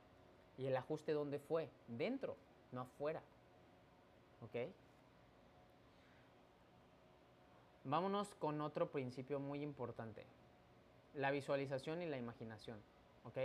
[0.57, 1.69] ¿Y el ajuste dónde fue?
[1.87, 2.35] Dentro,
[2.73, 3.21] no afuera.
[4.41, 4.73] ¿Ok?
[7.85, 10.25] Vámonos con otro principio muy importante
[11.15, 12.79] la visualización y la imaginación.
[13.23, 13.37] ¿Ok?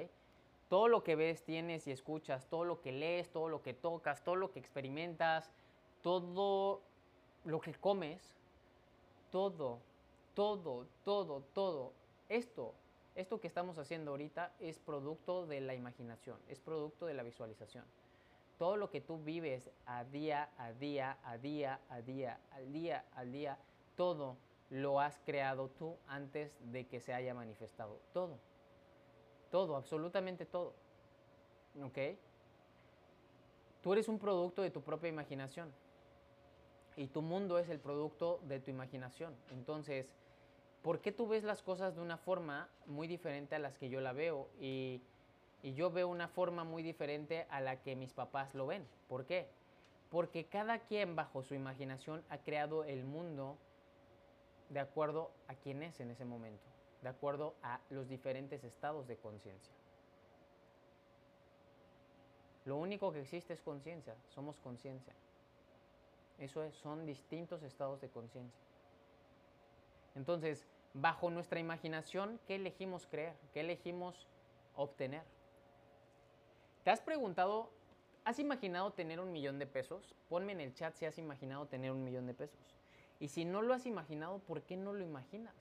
[0.68, 4.22] Todo lo que ves, tienes y escuchas, todo lo que lees, todo lo que tocas,
[4.22, 5.50] todo lo que experimentas,
[6.02, 6.80] todo
[7.44, 8.34] lo que comes,
[9.30, 9.80] todo,
[10.34, 11.92] todo, todo, todo,
[12.28, 12.74] esto,
[13.14, 17.84] esto que estamos haciendo ahorita es producto de la imaginación, es producto de la visualización.
[18.58, 23.04] Todo lo que tú vives a día, a día, a día, a día, al día,
[23.14, 23.58] al día,
[23.96, 24.36] todo
[24.70, 28.38] lo has creado tú antes de que se haya manifestado todo.
[29.50, 30.74] Todo, absolutamente todo.
[31.82, 31.98] ¿Ok?
[33.82, 35.72] Tú eres un producto de tu propia imaginación.
[36.96, 39.34] Y tu mundo es el producto de tu imaginación.
[39.50, 40.12] Entonces,
[40.82, 44.00] ¿por qué tú ves las cosas de una forma muy diferente a las que yo
[44.00, 44.48] la veo?
[44.60, 45.02] Y,
[45.62, 48.86] y yo veo una forma muy diferente a la que mis papás lo ven.
[49.08, 49.48] ¿Por qué?
[50.10, 53.56] Porque cada quien bajo su imaginación ha creado el mundo
[54.70, 56.64] de acuerdo a quién es en ese momento,
[57.02, 59.74] de acuerdo a los diferentes estados de conciencia.
[62.64, 65.14] Lo único que existe es conciencia, somos conciencia.
[66.38, 68.60] Eso es, son distintos estados de conciencia.
[70.14, 73.36] Entonces, bajo nuestra imaginación, ¿qué elegimos creer?
[73.52, 74.26] ¿Qué elegimos
[74.74, 75.22] obtener?
[76.84, 77.70] ¿Te has preguntado
[78.24, 80.14] ¿Has imaginado tener un millón de pesos?
[80.28, 82.60] Ponme en el chat si has imaginado tener un millón de pesos.
[83.20, 85.54] Y si no lo has imaginado, ¿por qué no lo imaginas?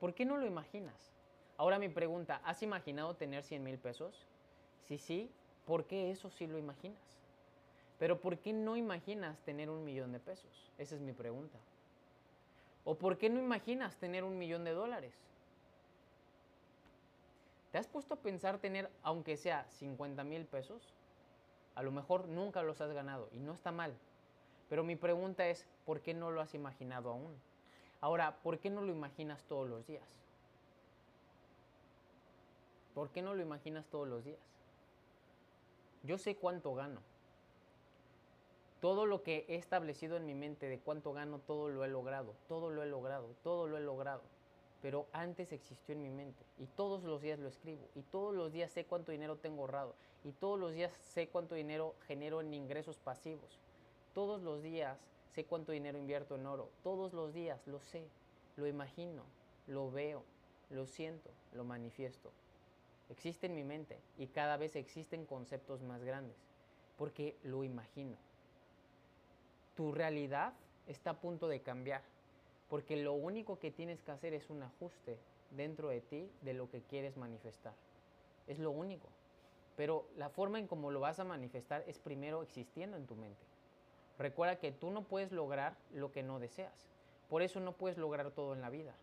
[0.00, 1.12] ¿Por qué no lo imaginas?
[1.56, 4.26] Ahora mi pregunta, ¿has imaginado tener 100 mil pesos?
[4.86, 5.30] Si sí,
[5.64, 7.00] ¿por qué eso sí lo imaginas?
[7.98, 10.70] Pero ¿por qué no imaginas tener un millón de pesos?
[10.76, 11.58] Esa es mi pregunta.
[12.84, 15.14] ¿O por qué no imaginas tener un millón de dólares?
[17.70, 20.94] ¿Te has puesto a pensar tener, aunque sea 50 mil pesos?
[21.74, 23.94] A lo mejor nunca los has ganado y no está mal.
[24.68, 27.34] Pero mi pregunta es, ¿por qué no lo has imaginado aún?
[28.00, 30.08] Ahora, ¿por qué no lo imaginas todos los días?
[32.94, 34.40] ¿Por qué no lo imaginas todos los días?
[36.02, 37.00] Yo sé cuánto gano.
[38.80, 42.34] Todo lo que he establecido en mi mente de cuánto gano, todo lo he logrado,
[42.46, 44.22] todo lo he logrado, todo lo he logrado
[44.80, 48.52] pero antes existió en mi mente y todos los días lo escribo y todos los
[48.52, 49.94] días sé cuánto dinero tengo ahorrado
[50.24, 53.58] y todos los días sé cuánto dinero genero en ingresos pasivos.
[54.18, 54.98] Todos los días
[55.30, 56.70] sé cuánto dinero invierto en oro.
[56.82, 58.02] Todos los días lo sé,
[58.56, 59.22] lo imagino,
[59.68, 60.24] lo veo,
[60.70, 62.32] lo siento, lo manifiesto.
[63.10, 66.34] Existe en mi mente y cada vez existen conceptos más grandes
[66.96, 68.16] porque lo imagino.
[69.76, 70.52] Tu realidad
[70.88, 72.02] está a punto de cambiar
[72.68, 75.16] porque lo único que tienes que hacer es un ajuste
[75.52, 77.74] dentro de ti de lo que quieres manifestar.
[78.48, 79.06] Es lo único.
[79.76, 83.57] Pero la forma en cómo lo vas a manifestar es primero existiendo en tu mente.
[84.18, 86.88] Recuerda que tú no puedes lograr lo que no deseas.
[87.28, 88.94] Por eso no puedes lograr todo en la vida.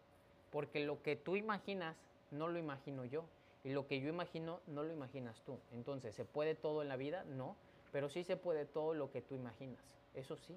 [0.51, 1.95] Porque lo que tú imaginas
[2.32, 3.24] no lo imagino yo.
[3.63, 5.57] Y lo que yo imagino no lo imaginas tú.
[5.72, 7.24] Entonces, ¿se puede todo en la vida?
[7.24, 7.55] No.
[7.91, 9.82] Pero sí se puede todo lo que tú imaginas.
[10.13, 10.55] Eso sí.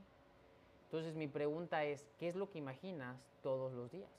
[0.86, 4.10] Entonces mi pregunta es, ¿qué es lo que imaginas todos los días?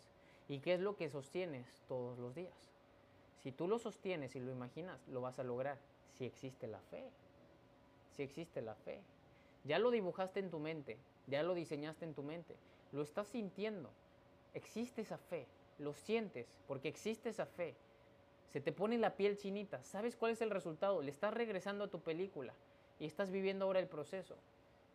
[0.48, 2.54] ¿Y qué es lo que sostienes todos los días?
[3.42, 5.78] Si tú lo sostienes y lo imaginas, lo vas a lograr.
[6.14, 7.04] Si existe la fe.
[8.16, 9.02] Si existe la fe.
[9.64, 10.98] Ya lo dibujaste en tu mente,
[11.28, 12.56] ya lo diseñaste en tu mente,
[12.92, 13.90] lo estás sintiendo.
[14.54, 15.48] Existe esa fe,
[15.78, 17.76] lo sientes porque existe esa fe.
[18.52, 19.84] Se te pone la piel chinita.
[19.84, 21.02] ¿Sabes cuál es el resultado?
[21.02, 22.54] Le estás regresando a tu película
[23.00, 24.36] y estás viviendo ahora el proceso.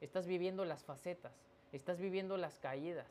[0.01, 1.33] Estás viviendo las facetas.
[1.75, 3.09] Estás viviendo las caídas,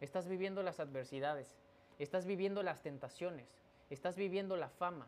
[0.00, 1.54] estás viviendo las adversidades,
[1.98, 3.46] estás viviendo las tentaciones,
[3.90, 5.06] estás viviendo la fama,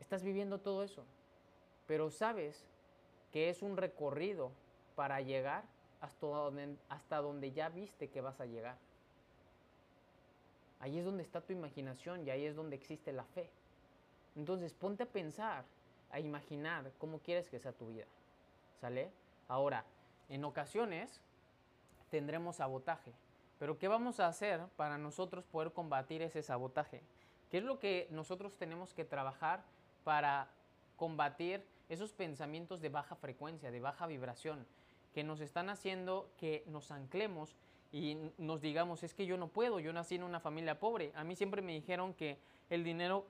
[0.00, 1.04] estás viviendo todo eso.
[1.86, 2.66] Pero sabes
[3.32, 4.50] que es un recorrido
[4.96, 5.62] para llegar
[6.00, 8.76] hasta donde, ya viste que vas a llegar.
[10.80, 13.48] Ahí es donde está tu imaginación y ahí es donde existe la fe.
[14.34, 15.64] Entonces ponte a pensar,
[16.10, 18.06] a imaginar cómo quieres que sea tu vida.
[18.80, 19.10] ¿Sale?
[19.48, 19.84] Ahora,
[20.28, 21.20] en ocasiones
[22.10, 23.12] tendremos sabotaje.
[23.58, 27.02] Pero ¿qué vamos a hacer para nosotros poder combatir ese sabotaje?
[27.50, 29.62] ¿Qué es lo que nosotros tenemos que trabajar
[30.04, 30.48] para
[30.96, 34.66] combatir esos pensamientos de baja frecuencia, de baja vibración,
[35.16, 37.56] que nos están haciendo que nos anclemos
[37.90, 41.10] y nos digamos, es que yo no puedo, yo nací en una familia pobre.
[41.14, 42.36] A mí siempre me dijeron que
[42.68, 43.24] el dinero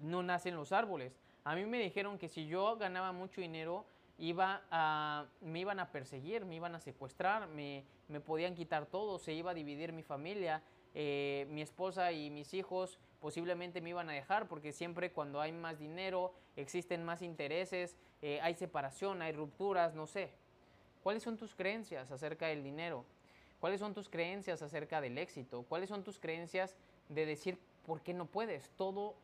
[0.00, 1.18] no nace en los árboles.
[1.44, 3.86] A mí me dijeron que si yo ganaba mucho dinero,
[4.18, 9.18] iba a, me iban a perseguir, me iban a secuestrar, me, me podían quitar todo,
[9.18, 10.62] se iba a dividir mi familia,
[10.94, 15.52] eh, mi esposa y mis hijos posiblemente me iban a dejar porque siempre cuando hay
[15.52, 20.34] más dinero existen más intereses, eh, hay separación, hay rupturas, no sé.
[21.02, 23.04] ¿Cuáles son tus creencias acerca del dinero?
[23.60, 25.64] ¿Cuáles son tus creencias acerca del éxito?
[25.68, 26.76] ¿Cuáles son tus creencias
[27.08, 28.70] de decir por qué no puedes?
[28.76, 29.14] Todo,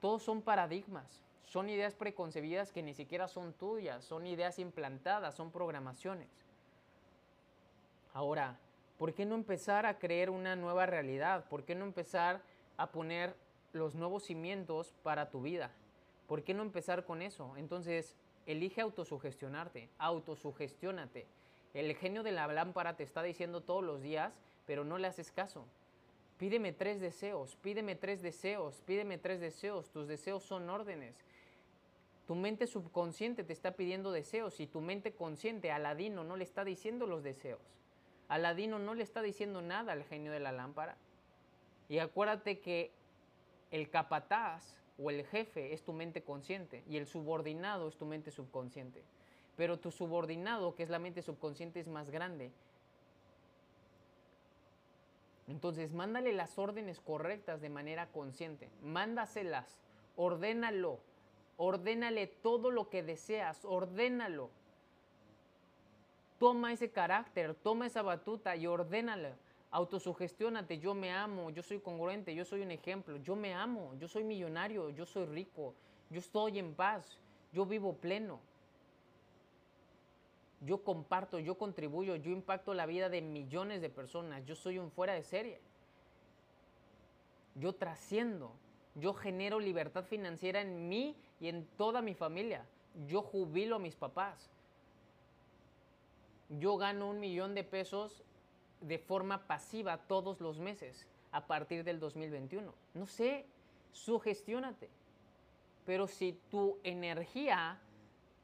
[0.00, 1.22] todos son paradigmas.
[1.44, 6.28] Son ideas preconcebidas que ni siquiera son tuyas, son ideas implantadas, son programaciones.
[8.12, 8.56] Ahora,
[8.98, 11.44] ¿por qué no empezar a crear una nueva realidad?
[11.48, 12.40] ¿Por qué no empezar
[12.76, 13.34] a poner
[13.72, 15.72] los nuevos cimientos para tu vida?
[16.28, 17.56] ¿Por qué no empezar con eso?
[17.56, 18.14] Entonces,
[18.52, 21.26] elige autosugestionarte, autosugestiónate.
[21.74, 25.30] El genio de la lámpara te está diciendo todos los días, pero no le haces
[25.30, 25.66] caso.
[26.36, 29.90] Pídeme tres deseos, pídeme tres deseos, pídeme tres deseos.
[29.90, 31.14] Tus deseos son órdenes.
[32.26, 36.64] Tu mente subconsciente te está pidiendo deseos y tu mente consciente, Aladino, no le está
[36.64, 37.60] diciendo los deseos.
[38.28, 40.96] Aladino no le está diciendo nada al genio de la lámpara.
[41.88, 42.92] Y acuérdate que
[43.70, 48.30] el capataz o el jefe es tu mente consciente y el subordinado es tu mente
[48.30, 49.02] subconsciente.
[49.56, 52.50] Pero tu subordinado, que es la mente subconsciente, es más grande
[55.50, 58.70] entonces, mándale las órdenes correctas de manera consciente.
[58.82, 59.80] Mándaselas,
[60.14, 61.00] ordénalo,
[61.56, 64.48] ordénale todo lo que deseas, ordénalo.
[66.38, 69.30] Toma ese carácter, toma esa batuta y ordénalo.
[69.70, 74.08] Autosugestiónate, yo me amo, yo soy congruente, yo soy un ejemplo, yo me amo, yo
[74.08, 75.74] soy millonario, yo soy rico,
[76.10, 77.20] yo estoy en paz,
[77.52, 78.40] yo vivo pleno
[80.60, 84.90] yo comparto, yo contribuyo, yo impacto la vida de millones de personas, yo soy un
[84.90, 85.60] fuera de serie.
[87.54, 88.52] Yo trasciendo,
[88.94, 92.66] yo genero libertad financiera en mí y en toda mi familia.
[93.06, 94.50] Yo jubilo a mis papás.
[96.50, 98.22] Yo gano un millón de pesos
[98.80, 102.72] de forma pasiva todos los meses a partir del 2021.
[102.94, 103.46] No sé,
[103.92, 104.88] sugestiónate.
[105.86, 107.78] Pero si tu energía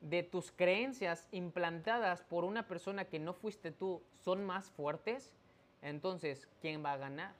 [0.00, 5.32] de tus creencias implantadas por una persona que no fuiste tú son más fuertes,
[5.82, 7.34] entonces, ¿quién va a ganar?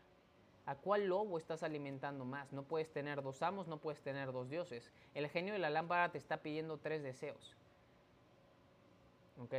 [0.66, 2.52] ¿A cuál lobo estás alimentando más?
[2.52, 4.90] No puedes tener dos amos, no puedes tener dos dioses.
[5.14, 7.56] El genio de la lámpara te está pidiendo tres deseos.
[9.38, 9.54] ¿Ok?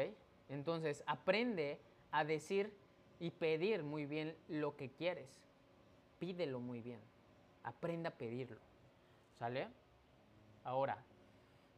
[0.50, 1.80] Entonces, aprende
[2.12, 2.74] a decir
[3.20, 5.42] y pedir muy bien lo que quieres.
[6.20, 7.00] Pídelo muy bien.
[7.64, 8.60] Aprende a pedirlo.
[9.38, 9.68] ¿Sale?
[10.64, 10.98] Ahora,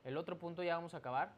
[0.04, 1.32] el otro punto ya vamos a acabar.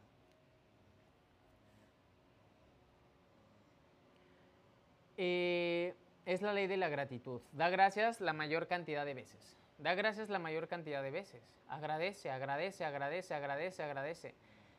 [5.18, 5.93] Eh,
[6.26, 7.41] es la ley de la gratitud.
[7.52, 9.58] Da gracias la mayor cantidad de veces.
[9.78, 11.41] Da gracias la mayor cantidad de veces.
[11.68, 14.36] Agradece, agradece, agradece, agradece, agradece.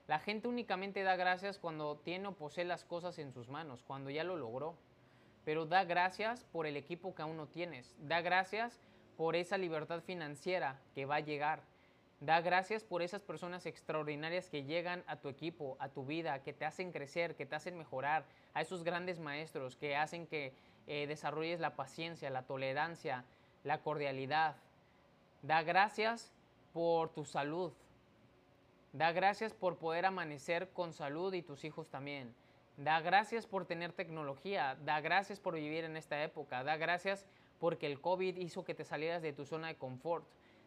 [0.07, 4.11] La gente únicamente da gracias cuando tiene o posee las cosas en sus manos, cuando
[4.11, 4.77] ya lo logró.
[5.45, 7.95] Pero da gracias por el equipo que aún no tienes.
[7.99, 8.79] Da gracias
[9.17, 11.63] por esa libertad financiera que va a llegar.
[12.21, 16.53] Da gracias por esas personas extraordinarias que llegan a tu equipo, a tu vida, que
[16.53, 18.25] te hacen crecer, que te hacen mejorar,
[18.55, 20.53] a esos grandes maestros que hacen que
[20.87, 23.25] eh, desarrolles la paciencia, la tolerancia,
[23.65, 24.55] la cordialidad.
[25.43, 26.33] Da gracias
[26.73, 27.73] por tu salud.
[28.93, 32.35] Da gracias por poder amanecer con salud y tus hijos también.
[32.77, 34.77] Da gracias por tener tecnología.
[34.85, 36.65] Da gracias por vivir en esta época.
[36.65, 37.27] Da gracias
[37.61, 40.25] porque el COVID hizo que te salieras de tu zona de confort.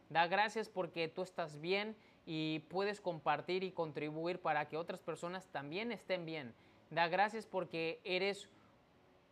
[0.10, 1.96] Da gracias porque tú estás bien
[2.26, 6.54] y puedes compartir y contribuir para que otras personas también estén bien.
[6.92, 8.50] Da gracias porque eres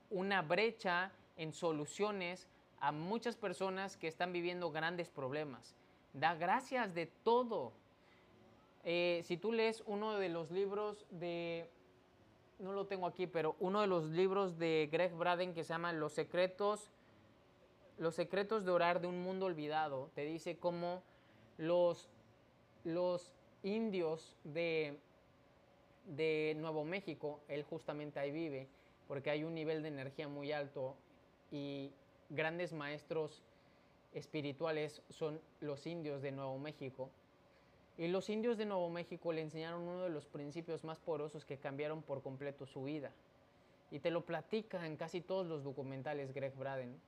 [0.09, 2.47] una brecha en soluciones
[2.80, 5.76] a muchas personas que están viviendo grandes problemas.
[6.13, 7.71] Da gracias de todo.
[8.84, 11.69] Eh, si tú lees uno de los libros de,
[12.60, 15.93] no lo tengo aquí, pero uno de los libros de Greg Braden que se llama
[15.93, 16.89] Los secretos
[17.97, 21.04] los secretos de orar de un mundo olvidado, te dice cómo
[21.58, 22.10] los,
[22.84, 23.32] los
[23.62, 24.99] indios de,
[26.06, 28.68] de Nuevo México, él justamente ahí vive,
[29.08, 30.95] porque hay un nivel de energía muy alto
[31.51, 31.91] y
[32.30, 33.43] grandes maestros
[34.14, 37.10] espirituales son los indios de Nuevo México.
[37.97, 41.57] Y los indios de Nuevo México le enseñaron uno de los principios más porosos que
[41.57, 43.11] cambiaron por completo su vida.
[43.91, 46.99] Y te lo platica en casi todos los documentales Greg Braden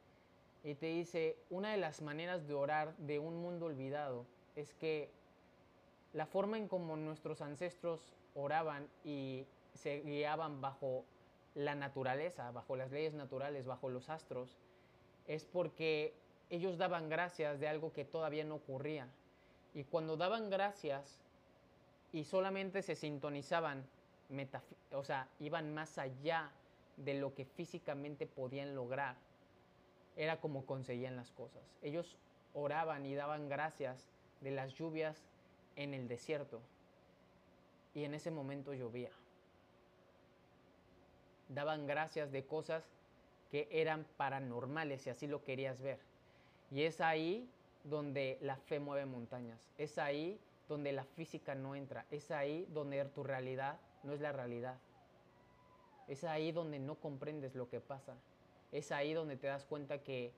[0.66, 4.26] y te dice, una de las maneras de orar de un mundo olvidado
[4.56, 5.12] es que
[6.12, 11.06] la forma en como nuestros ancestros oraban y se guiaban bajo
[11.54, 14.58] la naturaleza, bajo las leyes naturales, bajo los astros,
[15.28, 16.16] es porque
[16.50, 19.08] ellos daban gracias de algo que todavía no ocurría.
[19.76, 21.20] Y cuando daban gracias
[22.14, 23.86] y solamente se sintonizaban,
[24.94, 26.50] o sea, iban más allá
[26.96, 29.18] de lo que físicamente podían lograr,
[30.16, 31.62] era como conseguían las cosas.
[31.82, 32.18] Ellos
[32.54, 34.08] oraban y daban gracias
[34.40, 35.22] de las lluvias
[35.76, 36.62] en el desierto.
[37.94, 39.12] Y en ese momento llovía.
[41.50, 42.90] Daban gracias de cosas
[43.52, 46.00] que eran paranormales, si así lo querías ver.
[46.72, 47.50] Y es ahí
[47.86, 49.72] donde la fe mueve montañas.
[49.78, 52.06] Es ahí donde la física no entra.
[52.12, 54.78] Es ahí donde tu realidad no es la realidad.
[56.08, 58.16] Es ahí donde no comprendes lo que pasa
[58.76, 60.34] es ahí donde te das cuenta que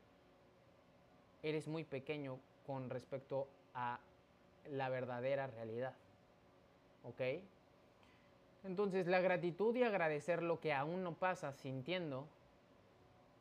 [1.41, 3.99] eres muy pequeño con respecto a
[4.69, 5.93] la verdadera realidad.
[7.03, 7.21] ¿Ok?
[8.63, 12.27] Entonces la gratitud y agradecer lo que aún no pasa sintiendo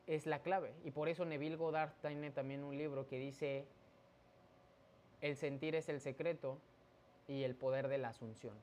[0.06, 0.72] es la clave.
[0.84, 3.66] Y por eso Neville Goddard tiene también un libro que dice,
[5.20, 6.58] el sentir es el secreto
[7.28, 8.54] y el poder de la asunción.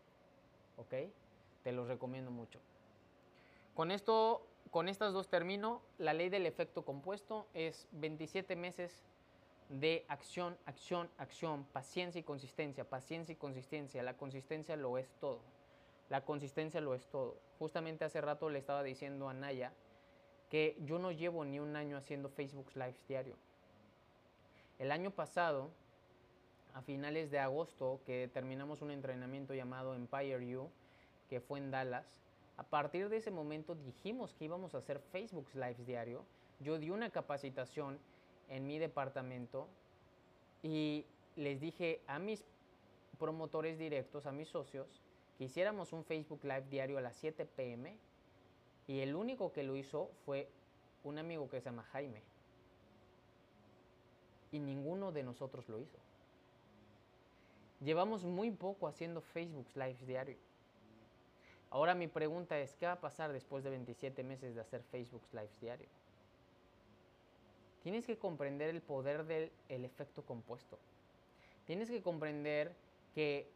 [0.78, 0.94] ¿Ok?
[1.64, 2.60] Te los recomiendo mucho.
[3.74, 5.82] Con esto, con estas dos termino.
[5.98, 9.04] La ley del efecto compuesto es 27 meses
[9.70, 14.04] de acción, acción, acción, paciencia y consistencia, paciencia y consistencia.
[14.04, 15.40] La consistencia lo es todo.
[16.10, 17.38] La consistencia lo es todo.
[17.60, 19.74] Justamente hace rato le estaba diciendo a Naya
[20.50, 23.36] que yo no llevo ni un año haciendo Facebook Lives diario.
[24.78, 25.72] El año pasado,
[26.74, 30.70] a finales de agosto, que terminamos un entrenamiento llamado Empire U,
[31.30, 32.24] que fue en Dallas,
[32.58, 36.24] a partir de ese momento dijimos que íbamos a hacer Facebook Lives diario.
[36.60, 37.98] Yo di una capacitación
[38.50, 39.68] en mi departamento
[40.62, 41.06] y
[41.36, 42.46] les dije a mis
[43.18, 45.02] promotores directos, a mis socios,
[45.38, 47.98] que hiciéramos un Facebook Live diario a las 7 pm
[48.88, 50.48] y el único que lo hizo fue
[51.04, 52.22] un amigo que se llama Jaime.
[54.52, 55.98] Y ninguno de nosotros lo hizo.
[57.84, 60.38] Llevamos muy poco haciendo Facebook Lives diario.
[61.70, 65.24] Ahora mi pregunta es, ¿qué va a pasar después de 27 meses de hacer Facebook
[65.32, 65.88] Lives diario?
[67.82, 70.80] Tienes que comprender el poder del efecto compuesto.
[71.66, 72.74] Tienes que comprender
[73.14, 73.50] que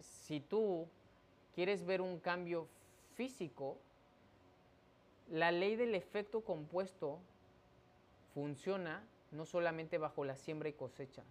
[0.00, 0.88] si tú
[1.54, 2.68] quieres ver un cambio
[3.14, 3.76] físico,
[5.28, 7.18] la ley del efecto compuesto
[8.32, 11.24] funciona no solamente bajo la siembra y cosecha,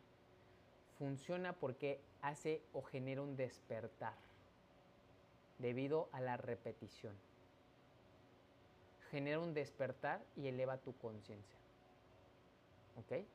[0.97, 4.15] funciona porque hace o genera un despertar
[5.59, 7.13] debido a la repetición.
[9.11, 11.59] Genera un despertar y eleva tu conciencia.
[12.97, 13.25] ¿Ok?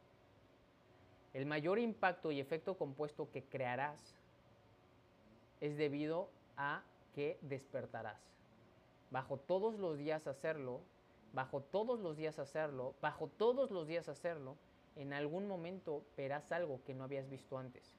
[1.32, 4.16] El mayor impacto y efecto compuesto que crearás
[5.60, 6.82] es debido a
[7.14, 8.20] que despertarás.
[9.10, 10.80] Bajo todos los días hacerlo,
[11.32, 14.56] bajo todos los días hacerlo, bajo todos los días hacerlo,
[14.96, 17.94] en algún momento verás algo que no habías visto antes.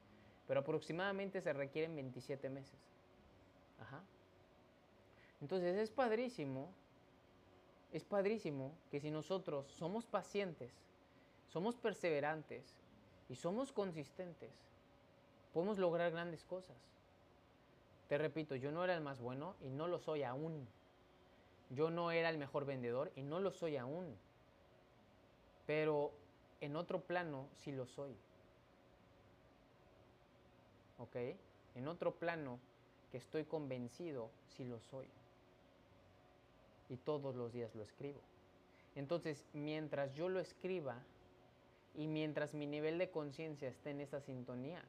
[0.48, 2.80] Pero aproximadamente se requieren 27 meses.
[3.80, 4.02] Ajá.
[5.42, 6.70] Entonces es padrísimo,
[7.92, 10.72] es padrísimo que si nosotros somos pacientes,
[11.48, 12.64] somos perseverantes
[13.28, 14.52] y somos consistentes,
[15.54, 16.78] podemos lograr grandes cosas.
[18.08, 20.68] Te repito, yo no era el más bueno y no lo soy aún.
[21.70, 24.18] Yo no era el mejor vendedor y no lo soy aún.
[25.66, 26.12] Pero
[26.62, 28.16] en otro plano sí lo soy.
[30.97, 31.16] ¿Ok?
[31.76, 32.59] En otro plano
[33.12, 35.07] que estoy convencido sí lo soy.
[36.89, 38.20] Y todos los días lo escribo.
[38.95, 40.97] Entonces, mientras yo lo escriba
[41.95, 44.84] y mientras mi nivel de conciencia esté en esa sintonía,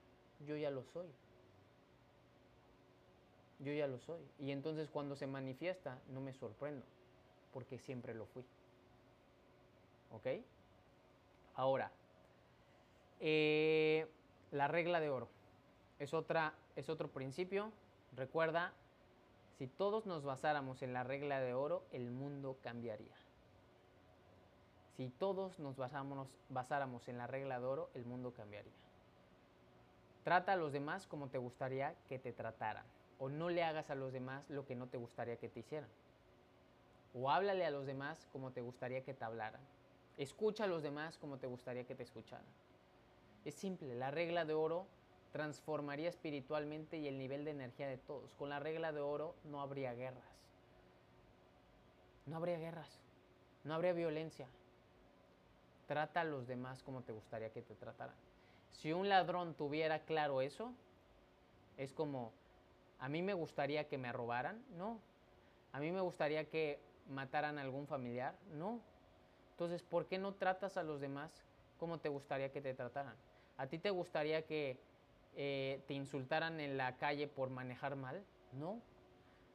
[0.47, 1.09] yo ya lo soy
[3.62, 4.20] yo ya lo soy.
[4.39, 6.85] Y entonces cuando se manifiesta, no me sorprendo,
[7.53, 8.45] porque siempre lo fui.
[10.12, 10.27] ¿Ok?
[11.55, 11.91] Ahora,
[13.21, 14.07] eh,
[14.51, 15.29] la regla de oro
[15.99, 17.73] es, otra, es otro principio.
[18.17, 18.73] Recuerda,
[19.59, 23.17] si todos nos basáramos en la regla de oro, el mundo cambiaría.
[24.97, 28.73] Si todos nos basáramos, basáramos en la regla de oro, el mundo cambiaría.
[30.25, 32.87] Trata a los demás como te gustaría que te trataran
[33.23, 35.89] o no le hagas a los demás lo que no te gustaría que te hicieran.
[37.15, 39.61] O háblale a los demás como te gustaría que te hablaran.
[40.16, 42.47] Escucha a los demás como te gustaría que te escucharan.
[43.44, 44.86] Es simple, la regla de oro
[45.32, 48.34] transformaría espiritualmente y el nivel de energía de todos.
[48.34, 50.22] Con la regla de oro no habría guerras.
[52.26, 53.01] No habría guerras.
[53.64, 54.47] No habría violencia.
[55.86, 58.14] Trata a los demás como te gustaría que te trataran.
[58.72, 60.72] Si un ladrón tuviera claro eso,
[61.76, 62.32] es como
[63.02, 64.62] ¿A mí me gustaría que me robaran?
[64.78, 65.01] No.
[65.72, 66.78] ¿A mí me gustaría que
[67.09, 68.36] mataran a algún familiar?
[68.52, 68.78] No.
[69.53, 71.45] Entonces, ¿por qué no tratas a los demás
[71.79, 73.15] como te gustaría que te trataran?
[73.57, 74.77] ¿A ti te gustaría que
[75.37, 78.24] eh, te insultaran en la calle por manejar mal?
[78.53, 78.81] No.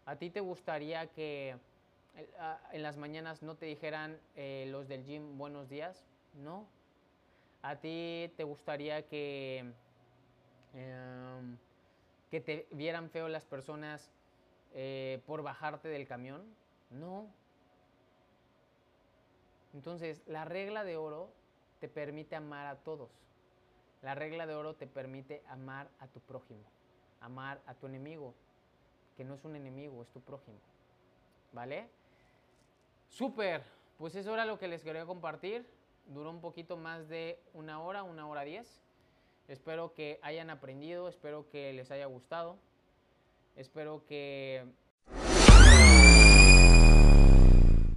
[0.05, 1.57] ¿A ti te gustaría que
[2.71, 6.05] en las mañanas no te dijeran eh, los del gym buenos días?
[6.33, 6.65] No.
[7.61, 9.65] ¿A ti te gustaría que...
[10.73, 11.57] Em,
[12.31, 14.11] que te vieran feo las personas
[14.73, 16.43] eh, por bajarte del camión.
[16.91, 17.27] No.
[19.73, 21.31] Entonces, la regla de oro
[21.79, 23.09] te permite amar a todos.
[24.01, 26.63] La regla de oro te permite amar a tu prójimo,
[27.19, 28.33] amar a tu enemigo,
[29.15, 30.59] que no es un enemigo, es tu prójimo.
[31.51, 31.89] ¿Vale?
[33.09, 33.63] Súper.
[33.97, 35.65] Pues eso era lo que les quería compartir.
[36.05, 38.81] Duró un poquito más de una hora, una hora diez.
[39.47, 42.57] Espero que hayan aprendido, espero que les haya gustado,
[43.55, 44.65] espero que